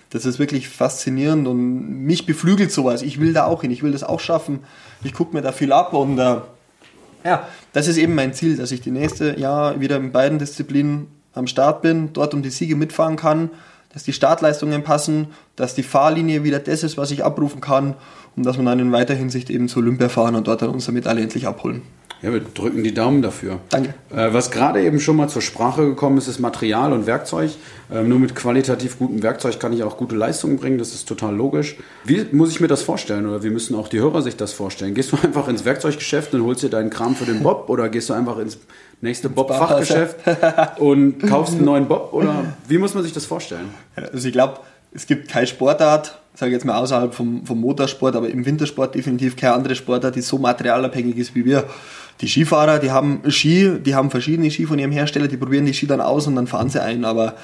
Das 0.10 0.26
ist 0.26 0.40
wirklich 0.40 0.68
faszinierend 0.68 1.48
und 1.48 2.06
mich 2.06 2.26
beflügelt 2.26 2.72
sowas. 2.72 3.02
Ich 3.02 3.22
will 3.22 3.32
da 3.32 3.46
auch 3.46 3.62
hin, 3.62 3.72
ich 3.72 3.84
will 3.84 3.94
das 3.94 4.04
auch 4.04 4.20
schaffen. 4.20 4.60
Ich 5.04 5.14
gucke 5.14 5.34
mir 5.34 5.42
da 5.42 5.54
viel 5.54 5.72
ab 5.72 5.94
und 5.94 6.20
äh, 6.20 6.38
ja, 7.24 7.48
das 7.74 7.88
ist 7.88 7.98
eben 7.98 8.16
mein 8.16 8.34
Ziel, 8.34 8.58
dass 8.58 8.72
ich 8.72 8.82
die 8.82 8.92
nächste 8.92 9.40
Jahr 9.40 9.80
wieder 9.80 9.98
in 9.98 10.12
beiden 10.12 10.40
Disziplinen 10.40 11.08
am 11.34 11.48
Start 11.48 11.82
bin, 11.82 12.14
dort 12.14 12.34
um 12.34 12.42
die 12.42 12.50
Siege 12.50 12.76
mitfahren 12.76 13.16
kann, 13.16 13.50
dass 13.94 14.04
die 14.04 14.14
Startleistungen 14.14 14.84
passen, 14.84 15.28
dass 15.56 15.76
die 15.76 15.84
Fahrlinie 15.84 16.44
wieder 16.44 16.60
das 16.60 16.84
ist, 16.84 16.98
was 16.98 17.12
ich 17.12 17.24
abrufen 17.24 17.62
kann 17.62 17.96
und 18.36 18.46
dass 18.46 18.58
wir 18.58 18.66
dann 18.66 18.80
in 18.80 18.92
weiter 18.92 19.14
Hinsicht 19.14 19.50
eben 19.50 19.68
zu 19.68 19.80
Olympia 19.80 20.10
fahren 20.10 20.36
und 20.36 20.48
dort 20.48 20.62
dann 20.62 20.70
unsere 20.70 20.94
Medaille 20.94 21.22
endlich 21.22 21.48
abholen. 21.48 21.82
Ja, 22.22 22.32
wir 22.32 22.42
drücken 22.42 22.84
die 22.84 22.94
Daumen 22.94 23.24
dafür. 23.24 23.60
Danke. 23.70 23.96
Äh, 24.12 24.32
was 24.32 24.52
gerade 24.52 24.82
eben 24.84 25.00
schon 25.00 25.16
mal 25.16 25.28
zur 25.28 25.42
Sprache 25.42 25.86
gekommen 25.88 26.20
ist, 26.20 26.28
ist 26.28 26.40
Material 26.40 26.94
und 26.94 27.08
Werkzeug. 27.08 27.52
Ähm, 27.92 28.10
nur 28.10 28.20
mit 28.20 28.36
qualitativ 28.36 29.00
gutem 29.00 29.24
Werkzeug 29.24 29.60
kann 29.60 29.74
ich 29.74 29.84
auch 29.84 29.98
gute 29.98 30.16
Leistungen 30.16 30.58
bringen, 30.58 30.78
das 30.78 30.94
ist 30.94 31.08
total 31.08 31.36
logisch. 31.36 31.78
Wie 32.04 32.26
muss 32.32 32.52
ich 32.52 32.60
mir 32.60 32.68
das 32.68 32.84
vorstellen 32.84 33.28
oder 33.28 33.44
wie 33.44 33.50
müssen 33.50 33.76
auch 33.76 33.88
die 33.88 34.00
Hörer 34.00 34.22
sich 34.22 34.38
das 34.38 34.54
vorstellen? 34.54 34.94
Gehst 34.94 35.12
du 35.12 35.18
einfach 35.24 35.48
ins 35.48 35.66
Werkzeuggeschäft 35.66 36.34
und 36.36 36.44
holst 36.44 36.62
dir 36.62 36.70
deinen 36.70 36.92
Kram 36.92 37.16
für 37.16 37.26
den 37.26 37.42
Bob 37.42 37.70
oder 37.70 37.90
gehst 37.90 38.10
du 38.10 38.14
einfach 38.14 38.38
ins 38.38 38.60
nächste 39.02 39.30
Bob-Fachgeschäft 39.30 40.18
und 40.78 41.20
kaufst 41.28 41.56
einen 41.56 41.66
neuen 41.66 41.88
Bob 41.88 42.14
oder 42.14 42.56
wie 42.68 42.78
muss 42.78 42.94
man 42.94 43.04
sich 43.04 43.14
das 43.14 43.26
vorstellen? 43.26 43.70
Also 43.96 44.28
ich 44.28 44.34
glaube, 44.34 44.60
es 44.94 45.08
gibt 45.08 45.30
keine 45.30 45.48
Sportart, 45.48 46.20
sage 46.36 46.52
ich 46.52 46.54
jetzt 46.54 46.66
mal 46.66 46.78
außerhalb 46.78 47.14
vom, 47.14 47.46
vom 47.46 47.60
Motorsport, 47.60 48.16
aber 48.16 48.30
im 48.30 48.46
Wintersport 48.46 48.94
definitiv 48.96 49.36
keine 49.36 49.54
andere 49.54 49.76
Sportart, 49.76 50.16
die 50.16 50.22
so 50.22 50.38
materialabhängig 50.38 51.18
ist 51.18 51.34
wie 51.36 51.46
wir. 51.46 51.66
Die 52.22 52.28
Skifahrer, 52.28 52.80
die 52.80 52.92
haben 52.92 53.22
Ski, 53.30 53.80
die 53.80 53.96
haben 53.96 54.12
verschiedene 54.12 54.52
Ski 54.52 54.68
von 54.68 54.78
ihrem 54.78 54.92
Hersteller, 54.92 55.28
die 55.28 55.38
probieren 55.38 55.66
die 55.66 55.74
Ski 55.74 55.88
dann 55.88 56.02
aus 56.02 56.28
und 56.28 56.36
dann 56.36 56.48
fahren 56.48 56.70
sie 56.70 56.82
ein, 56.82 57.04
aber 57.04 57.36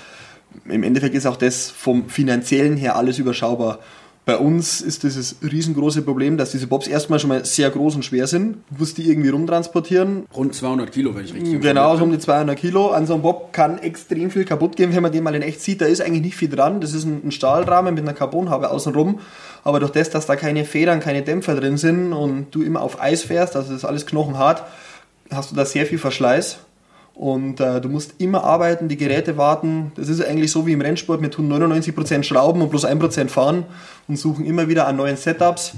im 0.65 0.83
Endeffekt 0.83 1.15
ist 1.15 1.25
auch 1.25 1.35
das 1.35 1.69
vom 1.69 2.09
finanziellen 2.09 2.77
her 2.77 2.95
alles 2.95 3.17
überschaubar. 3.17 3.79
Bei 4.27 4.35
uns 4.35 4.81
ist 4.81 5.03
dieses 5.03 5.37
riesengroße 5.41 6.01
Problem, 6.01 6.35
dass 6.35 6.51
diese 6.51 6.67
Bobs 6.67 6.87
erstmal 6.87 7.17
schon 7.17 7.29
mal 7.29 7.45
sehr 7.45 7.69
groß 7.69 7.95
und 7.95 8.03
schwer 8.03 8.27
sind. 8.27 8.57
Du 8.69 8.79
musst 8.79 8.97
die 8.97 9.09
irgendwie 9.09 9.29
rumtransportieren. 9.29 10.25
Rund 10.35 10.53
200 10.53 10.91
Kilo, 10.91 11.15
wenn 11.15 11.23
ich 11.23 11.33
richtig 11.33 11.61
Genau, 11.61 11.95
so 11.95 12.03
um 12.03 12.11
die 12.11 12.19
200 12.19 12.59
Kilo. 12.59 12.89
An 12.89 13.07
so 13.07 13.13
einem 13.13 13.21
Bob 13.21 13.53
kann 13.53 13.77
extrem 13.77 14.29
viel 14.29 14.43
kaputt 14.43 14.75
gehen, 14.75 14.93
wenn 14.93 15.01
man 15.01 15.13
den 15.13 15.23
mal 15.23 15.33
in 15.33 15.43
echt 15.43 15.61
sieht. 15.61 15.79
Da 15.79 15.85
ist 15.85 16.01
eigentlich 16.01 16.23
nicht 16.23 16.35
viel 16.35 16.49
dran. 16.49 16.81
Das 16.81 16.93
ist 16.93 17.05
ein 17.05 17.31
Stahlrahmen 17.31 17.95
mit 17.95 18.03
einer 18.03 18.11
Carbonhaube 18.11 18.69
außenrum. 18.69 19.19
Aber 19.63 19.79
durch 19.79 19.93
das, 19.93 20.09
dass 20.09 20.25
da 20.25 20.35
keine 20.35 20.65
Federn, 20.65 20.99
keine 20.99 21.21
Dämpfer 21.21 21.55
drin 21.55 21.77
sind 21.77 22.11
und 22.11 22.47
du 22.51 22.63
immer 22.63 22.81
auf 22.81 23.01
Eis 23.01 23.23
fährst, 23.23 23.55
also 23.55 23.69
das 23.69 23.77
ist 23.77 23.85
alles 23.85 24.05
knochenhart, 24.05 24.61
hast 25.31 25.51
du 25.51 25.55
da 25.55 25.63
sehr 25.63 25.85
viel 25.85 25.99
Verschleiß. 25.99 26.57
Und 27.13 27.61
äh, 27.61 27.81
du 27.81 27.89
musst 27.89 28.15
immer 28.19 28.43
arbeiten, 28.43 28.89
die 28.89 28.97
Geräte 28.97 29.37
warten. 29.37 29.91
Das 29.95 30.07
ist 30.07 30.23
eigentlich 30.23 30.51
so 30.51 30.67
wie 30.67 30.73
im 30.73 30.81
Rennsport. 30.81 31.19
Wir 31.19 31.31
tun 31.31 31.51
99% 31.51 32.21
Schrauben 32.21 32.61
und 32.61 32.69
bloß 32.69 32.85
1% 32.85 33.29
fahren 33.29 33.65
und 34.07 34.17
suchen 34.17 34.45
immer 34.45 34.67
wieder 34.67 34.87
an 34.87 34.95
neuen 34.95 35.17
Setups. 35.17 35.73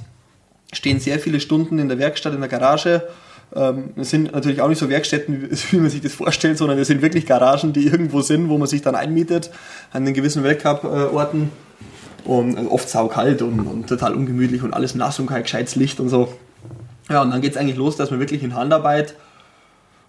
Stehen 0.72 1.00
sehr 1.00 1.20
viele 1.20 1.40
Stunden 1.40 1.80
in 1.80 1.90
der 1.90 1.98
Werkstatt, 1.98 2.34
in 2.34 2.42
der 2.42 2.50
Garage. 2.50 3.08
Ähm, 3.56 3.92
es 3.96 4.12
sind 4.12 4.32
natürlich 4.34 4.62
auch 4.62 4.68
nicht 4.68 4.78
so 4.78 4.90
Werkstätten, 4.90 5.50
wie 5.72 5.78
man 5.78 5.90
sich 5.90 6.02
das 6.02 6.14
vorstellt, 6.14 6.58
sondern 6.58 6.78
es 6.78 6.88
sind 6.88 7.02
wirklich 7.02 7.26
Garagen, 7.26 7.74
die 7.74 7.88
irgendwo 7.88 8.22
sind, 8.22 8.50
wo 8.50 8.58
man 8.58 8.68
sich 8.68 8.82
dann 8.82 8.96
einmietet 8.96 9.50
an 9.92 10.06
den 10.06 10.14
gewissen 10.14 10.44
Weltcup-Orten. 10.44 11.52
Und 12.26 12.58
also 12.58 12.72
oft 12.72 12.90
saukalt 12.90 13.42
und, 13.42 13.62
und 13.62 13.88
total 13.88 14.14
ungemütlich 14.14 14.62
und 14.62 14.74
alles 14.74 14.94
nass 14.94 15.20
und 15.20 15.28
kein 15.28 15.44
gescheites 15.44 15.76
Licht 15.76 16.00
und 16.00 16.10
so. 16.10 16.32
Ja, 17.10 17.22
und 17.24 17.32
dann 17.32 17.42
geht 17.42 17.54
es 17.54 17.58
eigentlich 17.58 17.78
los, 17.78 17.96
dass 17.96 18.12
wir 18.12 18.20
wirklich 18.20 18.44
in 18.44 18.54
Handarbeit 18.54 19.16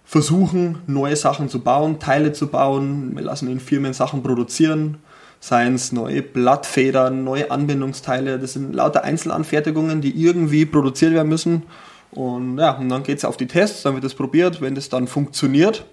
versuchen, 0.05 0.79
neue 0.87 1.15
Sachen 1.15 1.49
zu 1.49 1.61
bauen, 1.61 1.99
Teile 1.99 2.33
zu 2.33 2.47
bauen. 2.47 3.15
Wir 3.15 3.23
lassen 3.23 3.49
in 3.49 3.59
Firmen 3.59 3.93
Sachen 3.93 4.21
produzieren, 4.21 4.97
seien 5.41 5.73
es 5.73 5.91
neue 5.91 6.21
Blattfedern, 6.21 7.23
neue 7.23 7.51
Anbindungsteile. 7.51 8.39
Das 8.39 8.53
sind 8.53 8.73
lauter 8.73 9.03
Einzelanfertigungen, 9.03 9.99
die 9.99 10.11
irgendwie 10.11 10.65
produziert 10.65 11.13
werden 11.13 11.27
müssen. 11.27 11.63
Und 12.11 12.59
ja, 12.59 12.77
und 12.77 12.89
dann 12.89 13.03
geht 13.03 13.17
es 13.17 13.25
auf 13.25 13.37
die 13.37 13.47
Tests, 13.47 13.81
dann 13.81 13.95
wird 13.95 14.03
das 14.03 14.13
probiert. 14.13 14.61
Wenn 14.61 14.75
das 14.75 14.89
dann 14.89 15.07
funktioniert, 15.07 15.85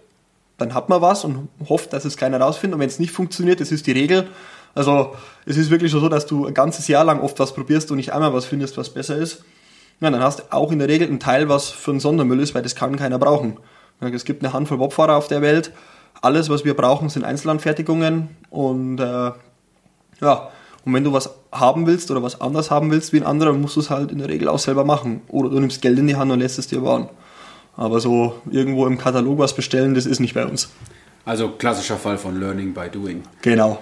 dann 0.59 0.75
hat 0.75 0.91
man 0.91 1.01
was 1.01 1.25
und 1.25 1.49
hofft, 1.69 1.95
dass 1.95 2.05
es 2.05 2.17
keiner 2.17 2.41
rausfindet. 2.41 2.75
Und 2.75 2.81
wenn 2.81 2.89
es 2.89 2.99
nicht 2.99 3.13
funktioniert, 3.13 3.61
das 3.61 3.73
ist 3.73 3.87
die 3.87 3.93
Regel. 3.93 4.29
Also 4.75 5.15
es 5.47 5.57
ist 5.57 5.71
wirklich 5.71 5.93
so, 5.93 6.09
dass 6.11 6.27
du 6.27 6.47
ein 6.47 6.55
ganzes 6.55 6.87
Jahr 6.87 7.05
lang 7.05 7.21
oft 7.21 7.39
was 7.39 7.55
probierst 7.55 7.91
und 7.91 7.97
nicht 7.97 8.13
einmal 8.13 8.35
was 8.35 8.45
findest, 8.45 8.77
was 8.77 8.91
besser 8.91 9.17
ist. 9.17 9.45
Ja, 10.01 10.11
dann 10.11 10.23
hast 10.23 10.41
du 10.41 10.43
auch 10.51 10.71
in 10.71 10.79
der 10.79 10.89
Regel 10.89 11.09
ein 11.09 11.21
Teil, 11.21 11.49
was 11.49 11.71
für 11.71 11.93
einen 11.93 12.01
Sondermüll 12.01 12.41
ist, 12.41 12.55
weil 12.55 12.63
das 12.63 12.77
kann 12.77 12.97
keiner 12.97 13.19
brauchen. 13.19 13.57
Es 14.01 14.25
gibt 14.25 14.45
eine 14.45 14.53
Handvoll 14.53 14.79
Bobfahrer 14.79 15.17
auf 15.17 15.27
der 15.27 15.41
Welt. 15.41 15.73
Alles, 16.21 16.49
was 16.49 16.65
wir 16.65 16.75
brauchen, 16.75 17.09
sind 17.09 17.25
Einzelanfertigungen. 17.25 18.29
Und 18.51 18.99
äh, 18.99 19.33
ja, 20.21 20.49
und 20.85 20.95
wenn 20.95 21.05
du 21.05 21.13
was 21.13 21.31
haben 21.53 21.87
willst 21.87 22.11
oder 22.11 22.23
was 22.23 22.41
anders 22.41 22.71
haben 22.71 22.91
willst 22.91 23.13
wie 23.13 23.21
ein 23.21 23.27
anderer, 23.27 23.53
musst 23.53 23.77
du 23.77 23.81
es 23.81 23.91
halt 23.91 24.11
in 24.11 24.19
der 24.19 24.29
Regel 24.29 24.49
auch 24.49 24.59
selber 24.59 24.85
machen. 24.85 25.21
Oder 25.29 25.51
du 25.51 25.61
nimmst 25.61 25.83
Geld 25.83 25.99
in 25.99 26.07
die 26.07 26.17
Hand 26.17 26.31
und 26.31 26.41
lässt 26.41 26.59
es 26.59 26.67
dir 26.67 26.81
bauen. 26.81 27.09
Aber 27.77 28.01
so 28.01 28.35
irgendwo 28.51 28.87
im 28.87 28.99
Katalog 28.99 29.39
was 29.39 29.55
bestellen, 29.55 29.95
das 29.95 30.07
ist 30.07 30.19
nicht 30.19 30.35
bei 30.35 30.45
uns. 30.45 30.71
Also 31.25 31.51
klassischer 31.51 31.97
Fall 31.97 32.19
von 32.19 32.41
Learning 32.41 32.73
by 32.75 32.89
Doing. 32.91 33.23
Genau. 33.43 33.79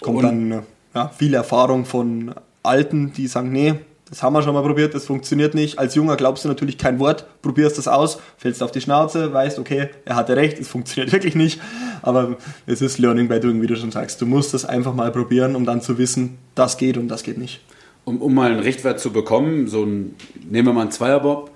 Kommt 0.00 0.18
und 0.18 0.22
dann 0.22 0.62
ja, 0.94 1.08
viel 1.08 1.34
Erfahrung 1.34 1.84
von 1.84 2.34
Alten, 2.62 3.12
die 3.12 3.26
sagen, 3.26 3.52
nee, 3.52 3.74
das 4.08 4.22
haben 4.22 4.34
wir 4.34 4.42
schon 4.42 4.54
mal 4.54 4.62
probiert, 4.62 4.94
das 4.94 5.04
funktioniert 5.04 5.54
nicht. 5.54 5.80
Als 5.80 5.96
Junger 5.96 6.16
glaubst 6.16 6.44
du 6.44 6.48
natürlich 6.48 6.78
kein 6.78 7.00
Wort, 7.00 7.26
probierst 7.42 7.76
das 7.76 7.88
aus, 7.88 8.18
fällst 8.36 8.62
auf 8.62 8.70
die 8.70 8.80
Schnauze, 8.80 9.32
weißt, 9.32 9.58
okay, 9.58 9.88
er 10.04 10.14
hatte 10.14 10.36
recht, 10.36 10.60
es 10.60 10.68
funktioniert 10.68 11.12
wirklich 11.12 11.34
nicht. 11.34 11.60
Aber 12.02 12.36
es 12.66 12.80
ist 12.80 12.98
Learning 12.98 13.26
by 13.26 13.40
Doing, 13.40 13.60
wie 13.62 13.66
du 13.66 13.76
schon 13.76 13.90
sagst. 13.90 14.20
Du 14.20 14.26
musst 14.26 14.54
das 14.54 14.64
einfach 14.64 14.94
mal 14.94 15.10
probieren, 15.10 15.56
um 15.56 15.66
dann 15.66 15.82
zu 15.82 15.98
wissen, 15.98 16.38
das 16.54 16.76
geht 16.76 16.96
und 16.96 17.08
das 17.08 17.24
geht 17.24 17.36
nicht. 17.36 17.62
Um, 18.04 18.22
um 18.22 18.32
mal 18.32 18.52
einen 18.52 18.60
Richtwert 18.60 19.00
zu 19.00 19.10
bekommen, 19.12 19.66
so 19.66 19.82
ein, 19.82 20.14
nehmen 20.48 20.68
wir 20.68 20.72
mal 20.72 20.82
einen 20.82 20.92
Zweierbob. 20.92 21.50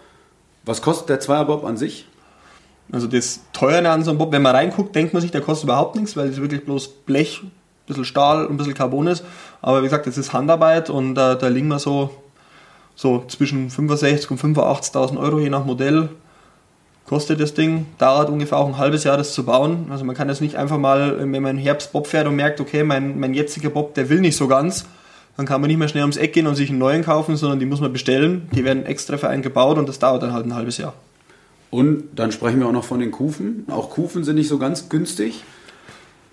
Was 0.64 0.82
kostet 0.82 1.08
der 1.08 1.20
Zweierbob 1.20 1.64
an 1.64 1.76
sich? 1.76 2.08
Also 2.90 3.06
das 3.06 3.42
Teure 3.52 3.88
an 3.90 4.02
so 4.02 4.10
einem 4.10 4.18
Bob, 4.18 4.32
wenn 4.32 4.42
man 4.42 4.56
reinguckt, 4.56 4.96
denkt 4.96 5.12
man 5.12 5.22
sich, 5.22 5.30
der 5.30 5.40
kostet 5.40 5.64
überhaupt 5.64 5.94
nichts, 5.94 6.16
weil 6.16 6.28
es 6.28 6.40
wirklich 6.40 6.64
bloß 6.64 6.88
Blech, 6.88 7.42
ein 7.44 7.52
bisschen 7.86 8.04
Stahl 8.04 8.46
und 8.46 8.54
ein 8.54 8.56
bisschen 8.56 8.74
Carbon 8.74 9.06
ist. 9.06 9.24
Aber 9.62 9.80
wie 9.82 9.84
gesagt, 9.84 10.08
das 10.08 10.18
ist 10.18 10.32
Handarbeit 10.32 10.90
und 10.90 11.12
äh, 11.12 11.38
da 11.38 11.46
liegen 11.46 11.68
wir 11.68 11.78
so 11.78 12.10
so 13.00 13.24
zwischen 13.28 13.70
65.000 13.70 14.28
und 14.28 14.56
85.000 14.56 15.18
Euro 15.18 15.40
je 15.40 15.48
nach 15.48 15.64
Modell 15.64 16.10
kostet 17.06 17.40
das 17.40 17.54
Ding. 17.54 17.86
Dauert 17.96 18.28
ungefähr 18.28 18.58
auch 18.58 18.66
ein 18.66 18.76
halbes 18.76 19.04
Jahr, 19.04 19.16
das 19.16 19.32
zu 19.32 19.46
bauen. 19.46 19.86
Also 19.88 20.04
man 20.04 20.14
kann 20.14 20.28
das 20.28 20.42
nicht 20.42 20.56
einfach 20.56 20.76
mal, 20.76 21.18
wenn 21.18 21.42
man 21.42 21.56
im 21.56 21.62
Herbst 21.62 21.92
Bob 21.92 22.06
fährt 22.06 22.26
und 22.26 22.36
merkt, 22.36 22.60
okay, 22.60 22.84
mein, 22.84 23.18
mein 23.18 23.32
jetziger 23.32 23.70
Bob, 23.70 23.94
der 23.94 24.10
will 24.10 24.20
nicht 24.20 24.36
so 24.36 24.48
ganz, 24.48 24.84
dann 25.38 25.46
kann 25.46 25.62
man 25.62 25.68
nicht 25.68 25.78
mehr 25.78 25.88
schnell 25.88 26.02
ums 26.02 26.18
Eck 26.18 26.34
gehen 26.34 26.46
und 26.46 26.56
sich 26.56 26.68
einen 26.68 26.78
neuen 26.78 27.02
kaufen, 27.02 27.36
sondern 27.36 27.58
die 27.58 27.64
muss 27.64 27.80
man 27.80 27.90
bestellen. 27.90 28.50
Die 28.52 28.66
werden 28.66 28.84
extra 28.84 29.16
für 29.16 29.30
einen 29.30 29.40
gebaut 29.40 29.78
und 29.78 29.88
das 29.88 29.98
dauert 29.98 30.22
dann 30.22 30.34
halt 30.34 30.44
ein 30.44 30.54
halbes 30.54 30.76
Jahr. 30.76 30.92
Und 31.70 32.04
dann 32.16 32.32
sprechen 32.32 32.60
wir 32.60 32.66
auch 32.66 32.72
noch 32.72 32.84
von 32.84 33.00
den 33.00 33.12
Kufen. 33.12 33.64
Auch 33.70 33.88
Kufen 33.88 34.24
sind 34.24 34.36
nicht 34.36 34.48
so 34.48 34.58
ganz 34.58 34.90
günstig. 34.90 35.42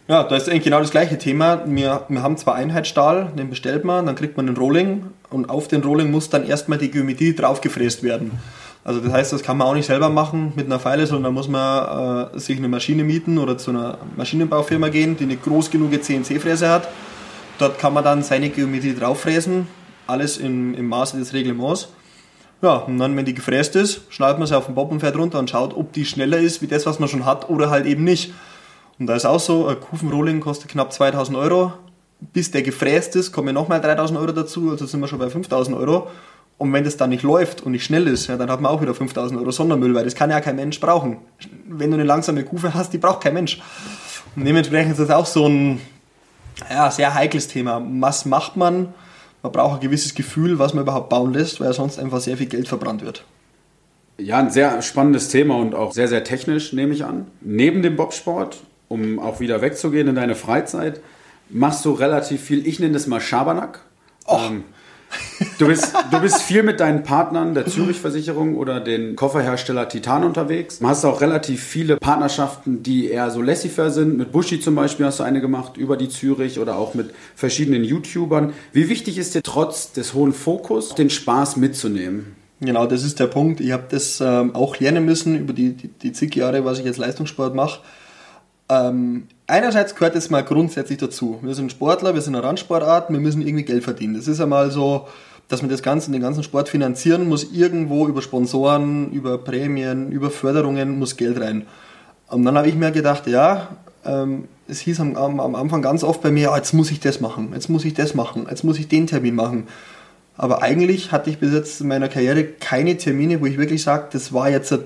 Ja, 0.10 0.24
da 0.24 0.36
ist 0.36 0.50
eigentlich 0.50 0.64
genau 0.64 0.80
das 0.80 0.92
gleiche 0.92 1.18
Thema. 1.18 1.64
Wir, 1.66 2.04
wir 2.10 2.22
haben 2.22 2.36
zwar 2.36 2.56
Einheitsstahl, 2.56 3.32
den 3.38 3.50
bestellt 3.50 3.86
man, 3.86 4.06
dann 4.06 4.16
kriegt 4.16 4.36
man 4.36 4.48
einen 4.48 4.58
Rolling 4.58 5.04
und 5.30 5.50
auf 5.50 5.68
den 5.68 5.84
Rolling 5.84 6.12
muss 6.12 6.30
dann 6.30 6.46
erstmal 6.46 6.78
die 6.78 6.92
Geometrie 6.92 7.36
draufgefräst 7.36 8.04
werden. 8.04 8.32
Also 8.84 9.02
das 9.02 9.12
heißt, 9.12 9.34
das 9.34 9.44
kann 9.44 9.58
man 9.58 9.68
auch 9.68 9.74
nicht 9.74 9.88
selber 9.88 10.10
machen 10.10 10.54
mit 10.56 10.66
einer 10.66 10.80
Pfeile, 10.80 11.06
sondern 11.08 11.26
da 11.26 11.32
muss 11.32 11.50
man 11.50 12.32
äh, 12.34 12.40
sich 12.40 12.58
eine 12.58 12.70
Maschine 12.70 13.04
mieten 13.04 13.38
oder 13.38 13.58
zu 13.58 13.72
einer 13.72 13.98
Maschinenbaufirma 14.16 14.88
gehen, 14.88 15.18
die 15.18 15.26
eine 15.26 15.36
groß 15.36 15.72
genug 15.72 15.92
CNC-Fräse 16.02 16.70
hat. 16.70 16.88
Dort 17.60 17.80
kann 17.80 17.94
man 17.94 18.04
dann 18.04 18.24
seine 18.24 18.50
Geometrie 18.50 18.96
drauffräsen, 18.96 19.68
alles 20.06 20.38
im, 20.38 20.74
im 20.74 20.88
Maße 20.88 21.18
des 21.18 21.34
Reglements. 21.34 21.90
Ja, 22.62 22.76
und 22.76 22.98
dann, 22.98 23.16
wenn 23.18 23.26
die 23.26 23.34
gefräst 23.34 23.76
ist, 23.76 24.02
schneidet 24.10 24.40
man 24.40 24.48
sie 24.48 24.58
auf 24.58 24.68
den 24.68 24.76
Bob 24.76 24.92
und 24.92 25.02
fährt 25.02 25.18
runter 25.18 25.38
und 25.38 25.50
schaut, 25.50 25.76
ob 25.76 25.92
die 25.92 26.06
schneller 26.06 26.38
ist 26.38 26.62
wie 26.62 26.68
das, 26.68 26.86
was 26.86 27.00
man 27.00 27.10
schon 27.10 27.26
hat 27.26 27.50
oder 27.50 27.70
halt 27.70 27.86
eben 27.86 28.04
nicht. 28.04 28.34
Und 29.00 29.08
da 29.08 29.16
ist 29.16 29.26
auch 29.26 29.40
so, 29.40 29.68
ein 29.68 29.80
Kufenrolling 29.80 30.40
kostet 30.40 30.72
knapp 30.72 30.94
2000 30.94 31.38
Euro. 31.38 31.74
Bis 32.20 32.52
der 32.52 32.64
gefräst 32.64 33.16
ist, 33.16 33.32
kommen 33.32 33.54
nochmal 33.54 33.80
3000 33.80 34.20
Euro 34.20 34.32
dazu, 34.32 34.72
also 34.72 34.86
sind 34.86 35.00
wir 35.00 35.08
schon 35.08 35.20
bei 35.20 35.30
5000 35.30 35.78
Euro. 35.78 36.08
Und 36.58 36.74
wenn 36.74 36.84
das 36.84 36.98
dann 36.98 37.12
nicht 37.12 37.22
läuft 37.22 37.62
und 37.62 37.74
nicht 37.74 37.84
schnell 37.84 38.08
ist, 38.08 38.28
ja, 38.28 38.38
dann 38.38 38.50
hat 38.50 38.62
man 38.62 38.72
auch 38.72 38.82
wieder 38.82 38.96
5000 38.96 39.40
Euro 39.40 39.52
Sondermüll, 39.52 39.94
weil 39.94 40.06
das 40.06 40.16
kann 40.16 40.32
ja 40.32 40.42
kein 40.42 40.56
Mensch 40.56 40.80
brauchen. 40.80 41.18
Wenn 41.68 41.92
du 41.92 41.96
eine 41.96 42.04
langsame 42.04 42.44
Kufe 42.44 42.74
hast, 42.74 42.94
die 42.94 42.98
braucht 42.98 43.22
kein 43.22 43.36
Mensch. 43.36 43.62
Und 44.36 44.46
dementsprechend 44.46 44.94
ist 44.94 45.00
das 45.00 45.12
auch 45.12 45.28
so 45.28 45.48
ein 45.48 45.80
ja, 46.70 46.90
sehr 46.90 47.14
heikles 47.14 47.48
Thema. 47.48 47.86
Was 48.00 48.26
macht 48.26 48.58
man? 48.58 48.94
Man 49.44 49.52
braucht 49.52 49.76
ein 49.76 49.82
gewisses 49.82 50.16
Gefühl, 50.16 50.58
was 50.58 50.74
man 50.74 50.84
überhaupt 50.84 51.10
bauen 51.10 51.34
lässt, 51.34 51.62
weil 51.62 51.72
sonst 51.74 52.00
einfach 52.00 52.20
sehr 52.20 52.38
viel 52.38 52.48
Geld 52.48 52.68
verbrannt 52.68 53.06
wird. 53.06 53.24
Ja, 54.18 54.40
ein 54.40 54.50
sehr 54.50 54.82
spannendes 54.82 55.30
Thema 55.30 55.56
und 55.58 55.76
auch 55.76 55.92
sehr, 55.92 56.08
sehr 56.08 56.24
technisch, 56.24 56.74
nehme 56.74 56.94
ich 56.96 57.06
an. 57.06 57.28
Neben 57.42 57.84
dem 57.84 57.96
Bobsport 57.96 58.58
um 58.90 59.20
auch 59.20 59.40
wieder 59.40 59.62
wegzugehen 59.62 60.08
in 60.08 60.16
deine 60.16 60.36
Freizeit, 60.36 61.02
machst 61.50 61.86
du 61.86 61.92
relativ 61.92 62.42
viel, 62.42 62.66
ich 62.68 62.80
nenne 62.80 62.94
das 62.94 63.08
mal 63.08 63.22
Schabernack. 63.22 63.82
Ähm, 64.28 64.64
du, 65.60 65.68
bist, 65.68 65.94
du 66.12 66.20
bist 66.20 66.42
viel 66.42 66.64
mit 66.64 66.80
deinen 66.80 67.04
Partnern 67.04 67.54
der 67.54 67.66
Zürich-Versicherung 67.66 68.56
oder 68.56 68.80
den 68.80 69.16
Kofferhersteller 69.16 69.88
Titan 69.88 70.24
unterwegs. 70.24 70.80
Du 70.80 70.88
hast 70.88 71.06
auch 71.06 71.22
relativ 71.22 71.64
viele 71.64 71.98
Partnerschaften, 71.98 72.84
die 72.84 73.10
eher 73.10 73.32
so 73.32 73.42
laissez-faire 73.42 73.92
sind. 73.92 74.18
Mit 74.18 74.32
Buschi 74.32 74.60
zum 74.60 74.76
Beispiel 74.76 75.06
hast 75.06 75.20
du 75.20 75.24
eine 75.24 75.42
gemacht 75.42 75.78
über 75.78 75.98
die 75.98 76.10
Zürich 76.10 76.60
oder 76.60 76.78
auch 76.78 76.94
mit 76.94 77.14
verschiedenen 77.36 77.84
YouTubern. 77.84 78.54
Wie 78.74 78.90
wichtig 78.90 79.18
ist 79.18 79.36
dir 79.36 79.44
trotz 79.44 79.94
des 79.94 80.14
hohen 80.14 80.34
Fokus, 80.34 80.96
den 80.96 81.10
Spaß 81.10 81.58
mitzunehmen? 81.58 82.36
Genau, 82.60 82.88
das 82.88 83.04
ist 83.04 83.20
der 83.20 83.28
Punkt. 83.28 83.60
Ich 83.62 83.72
habe 83.72 83.84
das 83.90 84.20
ähm, 84.20 84.56
auch 84.56 84.80
lernen 84.80 85.06
müssen 85.06 85.38
über 85.38 85.54
die, 85.54 85.74
die, 85.74 85.90
die 85.90 86.12
zig 86.12 86.36
Jahre, 86.36 86.66
was 86.66 86.80
ich 86.80 86.86
jetzt 86.86 86.98
Leistungssport 86.98 87.54
mache 87.54 87.82
ähm, 88.70 89.28
einerseits 89.48 89.96
gehört 89.96 90.16
es 90.16 90.30
mal 90.30 90.44
grundsätzlich 90.44 91.00
dazu. 91.00 91.40
Wir 91.42 91.56
sind 91.56 91.72
Sportler, 91.72 92.14
wir 92.14 92.22
sind 92.22 92.36
eine 92.36 92.44
Randsportart, 92.46 93.10
wir 93.10 93.20
müssen 93.20 93.42
irgendwie 93.42 93.64
Geld 93.64 93.84
verdienen. 93.84 94.14
Das 94.14 94.28
ist 94.28 94.40
einmal 94.40 94.70
so, 94.72 95.08
dass 95.48 95.62
man 95.62 95.72
das 95.72 95.82
Ganze, 95.82 96.12
den 96.12 96.22
ganzen 96.22 96.44
Sport 96.44 96.70
finanzieren 96.70 97.28
muss, 97.28 97.52
irgendwo 97.52 98.08
über 98.08 98.22
Sponsoren, 98.22 99.12
über 99.12 99.38
Prämien, 99.38 100.12
über 100.12 100.30
Förderungen 100.30 101.00
muss 101.00 101.16
Geld 101.16 101.40
rein. 101.40 101.66
Und 102.28 102.44
dann 102.44 102.58
habe 102.58 102.68
ich 102.68 102.76
mir 102.76 102.92
gedacht, 102.92 103.28
ja, 103.28 103.70
ähm, 104.06 104.50
es 104.68 104.82
hieß 104.82 105.00
am, 105.00 105.16
am, 105.16 105.56
Anfang 105.56 105.82
ganz 105.82 106.04
oft 106.04 106.22
bei 106.22 106.32
mir, 106.32 106.52
oh, 106.52 106.56
jetzt 106.56 106.74
muss 106.74 106.92
ich 106.92 107.00
das 107.00 107.22
machen, 107.22 107.52
jetzt 107.54 107.70
muss 107.70 107.86
ich 107.86 107.94
das 107.94 108.14
machen, 108.14 108.48
jetzt 108.50 108.66
muss 108.66 108.78
ich 108.78 108.90
den 108.90 109.08
Termin 109.08 109.36
machen. 109.36 109.68
Aber 110.36 110.62
eigentlich 110.62 111.14
hatte 111.14 111.30
ich 111.30 111.40
bis 111.40 111.54
jetzt 111.54 111.80
in 111.80 111.88
meiner 111.88 112.10
Karriere 112.10 112.44
keine 112.44 112.98
Termine, 112.98 113.40
wo 113.42 113.46
ich 113.46 113.58
wirklich 113.58 113.82
sage, 113.82 114.08
das 114.12 114.34
war 114.34 114.50
jetzt 114.50 114.78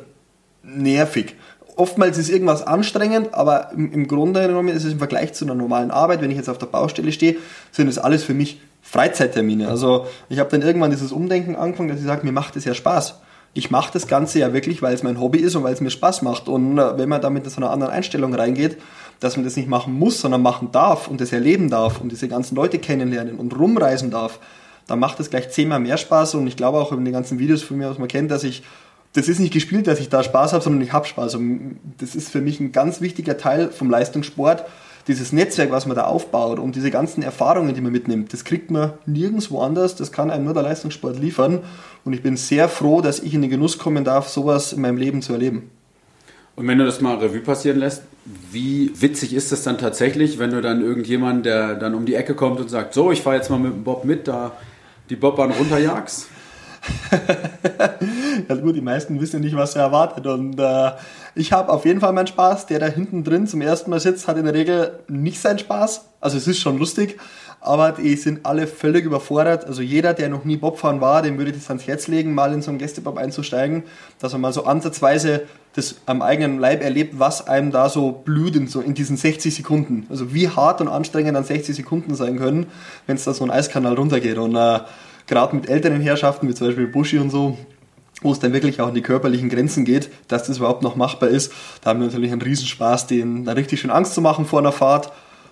nervig 0.63 1.35
oftmals 1.81 2.19
ist 2.19 2.29
irgendwas 2.29 2.61
anstrengend, 2.61 3.33
aber 3.33 3.71
im, 3.71 3.91
im 3.91 4.07
Grunde 4.07 4.47
genommen 4.47 4.69
ist 4.69 4.83
es 4.83 4.93
im 4.93 4.99
Vergleich 4.99 5.33
zu 5.33 5.45
einer 5.45 5.55
normalen 5.55 5.89
Arbeit, 5.89 6.21
wenn 6.21 6.29
ich 6.29 6.37
jetzt 6.37 6.49
auf 6.49 6.59
der 6.59 6.67
Baustelle 6.67 7.11
stehe, 7.11 7.37
sind 7.71 7.87
es 7.87 7.97
alles 7.97 8.23
für 8.23 8.35
mich 8.35 8.61
Freizeittermine. 8.83 9.67
Also 9.67 10.05
ich 10.29 10.37
habe 10.37 10.49
dann 10.51 10.61
irgendwann 10.61 10.91
dieses 10.91 11.11
Umdenken 11.11 11.55
angefangen, 11.55 11.89
dass 11.89 11.99
ich 11.99 12.05
sage, 12.05 12.23
mir 12.23 12.31
macht 12.31 12.55
es 12.55 12.65
ja 12.65 12.75
Spaß. 12.75 13.15
Ich 13.53 13.71
mache 13.71 13.91
das 13.91 14.07
Ganze 14.07 14.39
ja 14.39 14.53
wirklich, 14.53 14.81
weil 14.83 14.93
es 14.93 15.01
mein 15.01 15.19
Hobby 15.19 15.39
ist 15.39 15.55
und 15.55 15.63
weil 15.63 15.73
es 15.73 15.81
mir 15.81 15.89
Spaß 15.89 16.21
macht. 16.21 16.47
Und 16.47 16.77
äh, 16.77 16.97
wenn 16.97 17.09
man 17.09 17.19
da 17.19 17.29
mit 17.29 17.49
so 17.49 17.57
einer 17.57 17.71
anderen 17.71 17.91
Einstellung 17.91 18.33
reingeht, 18.33 18.77
dass 19.19 19.35
man 19.35 19.43
das 19.43 19.55
nicht 19.55 19.67
machen 19.67 19.93
muss, 19.93 20.21
sondern 20.21 20.41
machen 20.41 20.69
darf 20.71 21.07
und 21.07 21.19
das 21.19 21.33
erleben 21.33 21.69
darf 21.69 21.99
und 21.99 22.11
diese 22.11 22.27
ganzen 22.27 22.55
Leute 22.55 22.77
kennenlernen 22.79 23.35
und 23.35 23.57
rumreisen 23.57 24.11
darf, 24.11 24.39
dann 24.87 24.99
macht 24.99 25.19
es 25.19 25.29
gleich 25.29 25.49
zehnmal 25.49 25.79
mehr 25.79 25.97
Spaß. 25.97 26.35
Und 26.35 26.47
ich 26.47 26.55
glaube 26.55 26.77
auch 26.77 26.91
in 26.91 27.03
den 27.03 27.13
ganzen 27.13 27.39
Videos 27.39 27.63
von 27.63 27.77
mir, 27.77 27.89
was 27.89 27.97
man 27.97 28.07
kennt, 28.07 28.29
dass 28.29 28.43
ich 28.43 28.63
das 29.13 29.27
ist 29.27 29.39
nicht 29.39 29.53
gespielt, 29.53 29.87
dass 29.87 29.99
ich 29.99 30.09
da 30.09 30.23
Spaß 30.23 30.53
habe, 30.53 30.63
sondern 30.63 30.81
ich 30.81 30.93
habe 30.93 31.05
Spaß. 31.05 31.35
Und 31.35 31.79
das 31.97 32.15
ist 32.15 32.29
für 32.29 32.41
mich 32.41 32.59
ein 32.59 32.71
ganz 32.71 33.01
wichtiger 33.01 33.37
Teil 33.37 33.69
vom 33.69 33.89
Leistungssport. 33.89 34.65
Dieses 35.07 35.33
Netzwerk, 35.33 35.71
was 35.71 35.85
man 35.85 35.95
da 35.95 36.03
aufbaut 36.03 36.59
und 36.59 36.75
diese 36.75 36.91
ganzen 36.91 37.23
Erfahrungen, 37.23 37.73
die 37.73 37.81
man 37.81 37.91
mitnimmt, 37.91 38.31
das 38.31 38.45
kriegt 38.45 38.71
man 38.71 38.93
nirgendwo 39.05 39.59
anders. 39.59 39.95
Das 39.95 40.11
kann 40.11 40.31
einem 40.31 40.45
nur 40.45 40.53
der 40.53 40.63
Leistungssport 40.63 41.19
liefern. 41.19 41.59
Und 42.05 42.13
ich 42.13 42.21
bin 42.21 42.37
sehr 42.37 42.69
froh, 42.69 43.01
dass 43.01 43.19
ich 43.19 43.33
in 43.33 43.41
den 43.41 43.49
Genuss 43.49 43.77
kommen 43.77 44.03
darf, 44.03 44.29
sowas 44.29 44.73
in 44.73 44.81
meinem 44.81 44.97
Leben 44.97 45.21
zu 45.21 45.33
erleben. 45.33 45.69
Und 46.55 46.67
wenn 46.67 46.77
du 46.77 46.85
das 46.85 47.01
mal 47.01 47.17
Revue 47.17 47.39
passieren 47.39 47.79
lässt, 47.79 48.03
wie 48.51 48.91
witzig 48.95 49.33
ist 49.33 49.51
das 49.51 49.63
dann 49.63 49.77
tatsächlich, 49.77 50.37
wenn 50.37 50.51
du 50.51 50.61
dann 50.61 50.81
irgendjemand, 50.81 51.45
der 51.45 51.75
dann 51.75 51.95
um 51.95 52.05
die 52.05 52.15
Ecke 52.15 52.35
kommt 52.35 52.59
und 52.59 52.69
sagt, 52.69 52.93
so, 52.93 53.11
ich 53.11 53.21
fahre 53.21 53.37
jetzt 53.37 53.49
mal 53.49 53.57
mit 53.57 53.73
dem 53.73 53.83
Bob 53.83 54.05
mit, 54.05 54.27
da 54.27 54.51
die 55.09 55.15
Bobbahn 55.15 55.51
runterjagst? 55.51 56.27
ja 58.49 58.55
gut, 58.55 58.75
die 58.75 58.81
meisten 58.81 59.19
wissen 59.19 59.41
nicht, 59.41 59.55
was 59.55 59.75
er 59.75 59.83
erwartet. 59.83 60.27
Und 60.27 60.59
äh, 60.59 60.91
ich 61.35 61.51
habe 61.51 61.71
auf 61.71 61.85
jeden 61.85 61.99
Fall 61.99 62.13
meinen 62.13 62.27
Spaß. 62.27 62.65
Der 62.67 62.79
da 62.79 62.87
hinten 62.87 63.23
drin 63.23 63.47
zum 63.47 63.61
ersten 63.61 63.89
Mal 63.89 63.99
sitzt, 63.99 64.27
hat 64.27 64.37
in 64.37 64.45
der 64.45 64.53
Regel 64.53 64.99
nicht 65.07 65.39
seinen 65.39 65.59
Spaß. 65.59 66.05
Also 66.19 66.37
es 66.37 66.47
ist 66.47 66.59
schon 66.59 66.77
lustig, 66.77 67.19
aber 67.59 67.91
die 67.93 68.15
sind 68.15 68.45
alle 68.45 68.67
völlig 68.67 69.05
überfordert. 69.05 69.65
Also 69.65 69.81
jeder, 69.81 70.13
der 70.13 70.29
noch 70.29 70.45
nie 70.45 70.57
Bobfahren 70.57 71.01
war, 71.01 71.21
dem 71.21 71.37
würde 71.37 71.51
ich 71.51 71.57
das 71.57 71.69
ans 71.69 71.87
Herz 71.87 72.07
legen, 72.07 72.33
mal 72.33 72.53
in 72.53 72.61
so 72.61 72.69
einen 72.69 72.79
Gästebob 72.79 73.17
einzusteigen, 73.17 73.83
dass 74.19 74.33
man 74.33 74.41
mal 74.41 74.53
so 74.53 74.65
ansatzweise 74.65 75.43
das 75.73 75.95
am 76.05 76.21
eigenen 76.21 76.59
Leib 76.59 76.83
erlebt, 76.83 77.17
was 77.17 77.47
einem 77.47 77.71
da 77.71 77.87
so 77.87 78.11
blüht 78.11 78.55
in, 78.55 78.67
so 78.67 78.81
in 78.81 78.93
diesen 78.93 79.15
60 79.15 79.55
Sekunden. 79.55 80.05
Also 80.09 80.33
wie 80.33 80.49
hart 80.49 80.81
und 80.81 80.89
anstrengend 80.89 81.35
dann 81.35 81.43
60 81.43 81.75
Sekunden 81.75 82.15
sein 82.15 82.37
können, 82.37 82.67
wenn 83.07 83.15
es 83.15 83.23
da 83.23 83.33
so 83.33 83.43
ein 83.43 83.51
Eiskanal 83.51 83.93
runtergeht. 83.93 84.37
Und 84.37 84.55
äh, 84.55 84.79
gerade 85.31 85.55
mit 85.55 85.69
älteren 85.69 86.01
Herrschaften, 86.01 86.47
wie 86.49 86.53
zum 86.53 86.67
Beispiel 86.67 86.87
Buschi 86.87 87.17
und 87.17 87.29
so, 87.29 87.57
wo 88.21 88.31
es 88.31 88.39
dann 88.39 88.53
wirklich 88.53 88.81
auch 88.81 88.89
an 88.89 88.93
die 88.93 89.01
körperlichen 89.01 89.49
Grenzen 89.49 89.85
geht, 89.85 90.09
dass 90.27 90.43
das 90.43 90.57
überhaupt 90.57 90.83
noch 90.83 90.97
machbar 90.97 91.29
ist. 91.29 91.53
Da 91.81 91.89
haben 91.89 92.01
wir 92.01 92.07
natürlich 92.07 92.31
einen 92.31 92.41
Riesenspaß, 92.41 93.07
denen 93.07 93.45
da 93.45 93.53
richtig 93.53 93.79
schön 93.79 93.91
Angst 93.91 94.13
zu 94.13 94.21
machen 94.21 94.45
vor 94.45 94.59
einer 94.59 94.73
Fahrt. 94.73 95.11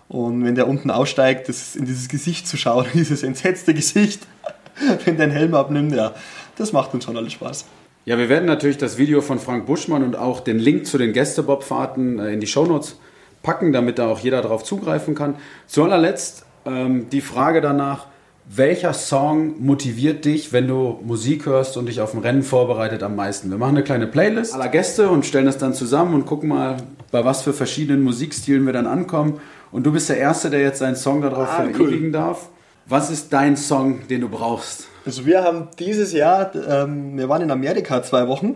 Und 0.10 0.44
wenn 0.44 0.56
der 0.56 0.68
unten 0.68 0.92
aussteigt, 0.92 1.48
das 1.48 1.76
in 1.76 1.86
dieses 1.86 2.10
Gesicht 2.10 2.46
zu 2.48 2.58
schauen, 2.58 2.86
dieses 2.94 3.24
entsetzte 3.24 3.74
Gesicht, 3.74 4.28
wenn 5.06 5.15
der 5.15 5.26
einen 5.26 5.34
Helm 5.34 5.56
abnimmt, 5.56 5.96
ja, 5.96 6.13
das 6.58 6.74
macht 6.74 6.94
uns 6.94 7.06
schon 7.06 7.15
alles 7.15 7.34
Spaß. 7.34 7.65
Ja, 8.04 8.18
wir 8.18 8.28
werden 8.28 8.46
natürlich 8.46 8.78
das 8.78 8.98
Video 8.98 9.22
von 9.22 9.39
Frank 9.39 9.65
Buschmann 9.65 10.04
und 10.04 10.18
auch 10.18 10.42
den 10.42 10.60
Link 10.60 10.88
zu 10.88 10.98
den 10.98 11.13
Gästebobfahrten 11.13 12.20
äh, 12.20 12.34
in 12.34 12.42
die 12.42 12.48
Shownotes 12.48 12.98
packen, 13.44 13.72
damit 13.72 13.98
da 13.98 14.08
auch 14.08 14.20
jeder 14.20 14.42
darauf 14.42 14.63
zugreifen 14.63 15.15
kann. 15.15 15.36
Zu 15.68 15.84
allerletzt 15.84 16.46
ähm, 16.65 17.10
die 17.10 17.22
Frage 17.22 17.62
danach, 17.62 18.08
welcher 18.52 18.94
Song 18.94 19.64
motiviert 19.64 20.26
dich, 20.26 20.52
wenn 20.52 20.68
du 20.68 21.00
Musik 21.04 21.46
hörst 21.46 21.78
und 21.78 21.86
dich 21.86 22.02
auf 22.02 22.16
ein 22.16 22.22
Rennen 22.22 22.42
vorbereitet 22.42 23.04
am 23.04 23.16
meisten? 23.16 23.52
Wir 23.52 23.60
machen 23.60 23.76
eine 23.76 23.84
kleine 23.84 24.08
Playlist 24.08 24.56
aller 24.56 24.70
Gäste 24.70 25.10
und 25.10 25.24
stellen 25.24 25.46
das 25.46 25.60
dann 25.60 25.76
zusammen 25.76 26.16
und 26.16 26.26
gucken 26.26 26.50
mal, 26.50 26.78
bei 27.12 27.24
was 27.24 27.44
für 27.44 27.54
verschiedenen 27.54 28.02
Musikstilen 28.02 28.66
wir 28.66 28.74
dann 28.74 28.88
ankommen. 28.88 29.40
Und 29.72 29.86
du 29.86 29.92
bist 29.92 30.10
der 30.10 30.18
Erste, 30.18 30.50
der 30.50 30.62
jetzt 30.62 30.80
seinen 30.80 30.96
Song 30.96 31.22
darauf 31.22 31.48
ah, 31.48 31.64
verewigen 31.64 32.06
cool. 32.06 32.12
darf. 32.12 32.50
Was 32.88 33.12
ist 33.12 33.32
dein 33.32 33.56
Song, 33.56 34.08
den 34.08 34.22
du 34.22 34.30
brauchst? 34.30 34.88
Also 35.06 35.28
wir 35.28 35.44
haben 35.44 35.68
dieses 35.78 36.12
Jahr, 36.12 36.52
ähm, 36.56 37.20
wir 37.20 37.30
waren 37.30 37.44
in 37.44 37.52
Amerika 37.52 38.02
zwei 38.02 38.28
Wochen 38.28 38.56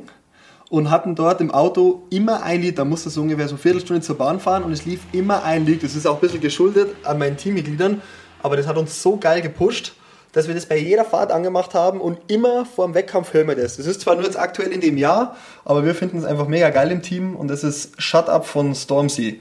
und 0.71 0.89
hatten 0.89 1.13
dort 1.13 1.39
im 1.39 1.51
Auto 1.51 2.01
immer 2.09 2.41
ein 2.41 2.63
Lied, 2.63 2.79
da 2.79 2.83
musste 2.83 3.11
so 3.11 3.21
ungefähr 3.21 3.47
so 3.47 3.53
eine 3.53 3.59
Viertelstunde 3.59 4.01
zur 4.01 4.17
Bahn 4.17 4.39
fahren 4.39 4.63
und 4.63 4.71
es 4.71 4.85
lief 4.85 5.01
immer 5.11 5.43
ein 5.43 5.67
Lied. 5.67 5.83
Das 5.83 5.95
ist 5.95 6.07
auch 6.07 6.15
ein 6.15 6.21
bisschen 6.21 6.41
geschuldet 6.41 6.95
an 7.03 7.19
meinen 7.19 7.37
Teammitgliedern 7.37 8.01
aber 8.43 8.57
das 8.57 8.67
hat 8.67 8.77
uns 8.77 9.01
so 9.01 9.17
geil 9.17 9.41
gepusht, 9.41 9.93
dass 10.33 10.47
wir 10.47 10.55
das 10.55 10.65
bei 10.65 10.77
jeder 10.77 11.05
Fahrt 11.05 11.31
angemacht 11.31 11.73
haben 11.73 12.01
und 12.01 12.19
immer 12.27 12.65
vor 12.65 12.85
dem 12.85 12.93
Wettkampf 12.93 13.33
hören 13.33 13.47
wir 13.47 13.55
das. 13.55 13.77
Das 13.77 13.87
ist 13.87 14.01
zwar 14.01 14.15
nur 14.15 14.25
jetzt 14.25 14.37
aktuell 14.37 14.71
in 14.71 14.81
dem 14.81 14.97
Jahr, 14.97 15.35
aber 15.63 15.85
wir 15.85 15.95
finden 15.95 16.17
es 16.17 16.25
einfach 16.25 16.47
mega 16.47 16.69
geil 16.69 16.91
im 16.91 17.01
Team 17.01 17.35
und 17.35 17.47
das 17.47 17.63
ist 17.63 18.01
Shut 18.01 18.29
Up 18.29 18.45
von 18.45 18.75
Stormzy. 18.75 19.39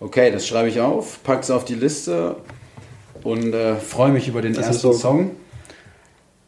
Okay, 0.00 0.30
das 0.32 0.46
schreibe 0.46 0.68
ich 0.68 0.80
auf, 0.80 1.22
packe 1.22 1.42
es 1.42 1.50
auf 1.50 1.64
die 1.64 1.74
Liste 1.74 2.36
und 3.22 3.52
äh, 3.52 3.76
freue 3.76 4.10
mich 4.10 4.28
über 4.28 4.42
den 4.42 4.54
das 4.54 4.66
ersten 4.66 4.80
so. 4.80 4.92
Song. 4.92 5.30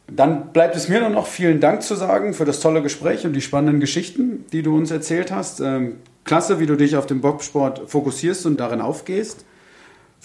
Dann 0.07 0.51
bleibt 0.53 0.75
es 0.75 0.87
mir 0.87 0.99
nur 0.99 1.09
noch 1.09 1.27
vielen 1.27 1.59
Dank 1.59 1.81
zu 1.81 1.95
sagen 1.95 2.33
für 2.33 2.45
das 2.45 2.59
tolle 2.59 2.81
Gespräch 2.81 3.25
und 3.25 3.33
die 3.33 3.41
spannenden 3.41 3.79
Geschichten, 3.79 4.45
die 4.51 4.61
du 4.61 4.75
uns 4.75 4.91
erzählt 4.91 5.31
hast. 5.31 5.59
Ähm, 5.61 5.97
klasse, 6.25 6.59
wie 6.59 6.65
du 6.65 6.75
dich 6.75 6.95
auf 6.95 7.07
den 7.07 7.21
Bobsport 7.21 7.89
fokussierst 7.89 8.45
und 8.45 8.59
darin 8.59 8.81
aufgehst. 8.81 9.45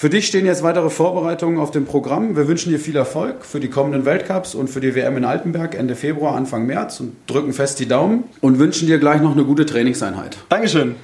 Für 0.00 0.08
dich 0.08 0.26
stehen 0.28 0.46
jetzt 0.46 0.62
weitere 0.62 0.88
Vorbereitungen 0.88 1.58
auf 1.58 1.72
dem 1.72 1.84
Programm. 1.84 2.34
Wir 2.34 2.48
wünschen 2.48 2.70
dir 2.70 2.80
viel 2.80 2.96
Erfolg 2.96 3.44
für 3.44 3.60
die 3.60 3.68
kommenden 3.68 4.06
Weltcups 4.06 4.54
und 4.54 4.70
für 4.70 4.80
die 4.80 4.94
WM 4.94 5.18
in 5.18 5.26
Altenberg 5.26 5.74
Ende 5.74 5.94
Februar, 5.94 6.36
Anfang 6.36 6.64
März 6.64 7.00
und 7.00 7.16
drücken 7.26 7.52
fest 7.52 7.80
die 7.80 7.86
Daumen 7.86 8.24
und 8.40 8.58
wünschen 8.58 8.86
dir 8.86 8.98
gleich 8.98 9.20
noch 9.20 9.32
eine 9.32 9.44
gute 9.44 9.66
Trainingseinheit. 9.66 10.38
Dankeschön. 10.48 10.94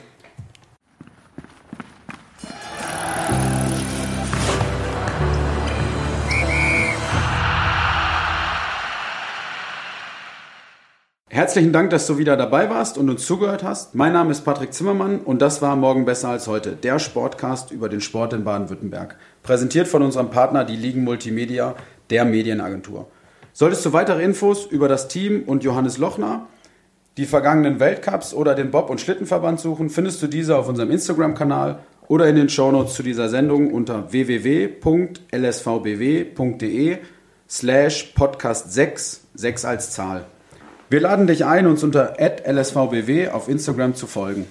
Herzlichen 11.37 11.71
Dank, 11.71 11.91
dass 11.91 12.07
du 12.07 12.17
wieder 12.17 12.35
dabei 12.39 12.71
warst 12.71 12.97
und 12.97 13.11
uns 13.11 13.27
zugehört 13.27 13.63
hast. 13.63 13.95
Mein 13.95 14.15
Name 14.15 14.31
ist 14.31 14.41
Patrick 14.41 14.73
Zimmermann 14.73 15.19
und 15.19 15.43
das 15.43 15.61
war 15.61 15.77
Morgen 15.77 16.07
besser 16.07 16.31
als 16.31 16.47
heute, 16.47 16.73
der 16.73 16.99
Sportcast 16.99 17.71
über 17.73 17.91
den 17.91 18.01
Sport 18.01 18.33
in 18.33 18.43
Baden-Württemberg. 18.43 19.19
Präsentiert 19.43 19.87
von 19.87 20.01
unserem 20.01 20.31
Partner, 20.31 20.65
die 20.65 20.77
Ligen 20.77 21.05
Multimedia, 21.05 21.75
der 22.09 22.25
Medienagentur. 22.25 23.11
Solltest 23.53 23.85
du 23.85 23.93
weitere 23.93 24.23
Infos 24.23 24.65
über 24.65 24.89
das 24.89 25.09
Team 25.09 25.43
und 25.45 25.63
Johannes 25.63 25.99
Lochner, 25.99 26.47
die 27.19 27.27
vergangenen 27.27 27.81
Weltcups 27.81 28.33
oder 28.33 28.55
den 28.55 28.71
Bob- 28.71 28.89
und 28.89 29.03
Schlittenverband 29.03 29.61
suchen, 29.61 29.91
findest 29.91 30.23
du 30.23 30.29
diese 30.29 30.57
auf 30.57 30.71
unserem 30.71 30.91
Instagram-Kanal 30.91 31.81
oder 32.09 32.27
in 32.29 32.37
den 32.37 32.49
Shownotes 32.49 32.95
zu 32.95 33.03
dieser 33.03 33.29
Sendung 33.29 33.75
unter 33.75 34.11
www.lsvbw.de 34.11 34.79
slash 37.47 38.05
podcast 38.15 38.73
6, 38.73 39.27
6 39.35 39.65
als 39.67 39.91
Zahl. 39.91 40.25
Wir 40.89 41.01
laden 41.01 41.27
dich 41.27 41.45
ein, 41.45 41.67
uns 41.67 41.83
unter 41.83 42.15
lsvbw 42.21 43.31
auf 43.31 43.49
Instagram 43.49 43.97
zu 43.97 44.07
folgen. 44.07 44.47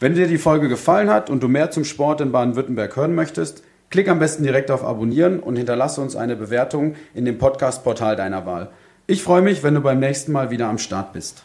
Wenn 0.00 0.14
dir 0.14 0.26
die 0.26 0.36
Folge 0.36 0.68
gefallen 0.68 1.08
hat 1.08 1.30
und 1.30 1.42
du 1.42 1.48
mehr 1.48 1.70
zum 1.70 1.84
Sport 1.84 2.20
in 2.20 2.30
Baden-Württemberg 2.30 2.94
hören 2.94 3.14
möchtest, 3.14 3.62
klick 3.88 4.08
am 4.08 4.18
besten 4.18 4.42
direkt 4.42 4.70
auf 4.70 4.84
Abonnieren 4.84 5.40
und 5.40 5.56
hinterlasse 5.56 6.02
uns 6.02 6.14
eine 6.14 6.36
Bewertung 6.36 6.94
in 7.14 7.24
dem 7.24 7.38
Podcast-Portal 7.38 8.16
deiner 8.16 8.44
Wahl. 8.44 8.68
Ich 9.06 9.22
freue 9.22 9.40
mich, 9.40 9.62
wenn 9.62 9.74
du 9.74 9.80
beim 9.80 9.98
nächsten 9.98 10.30
Mal 10.30 10.50
wieder 10.50 10.68
am 10.68 10.76
Start 10.76 11.14
bist. 11.14 11.42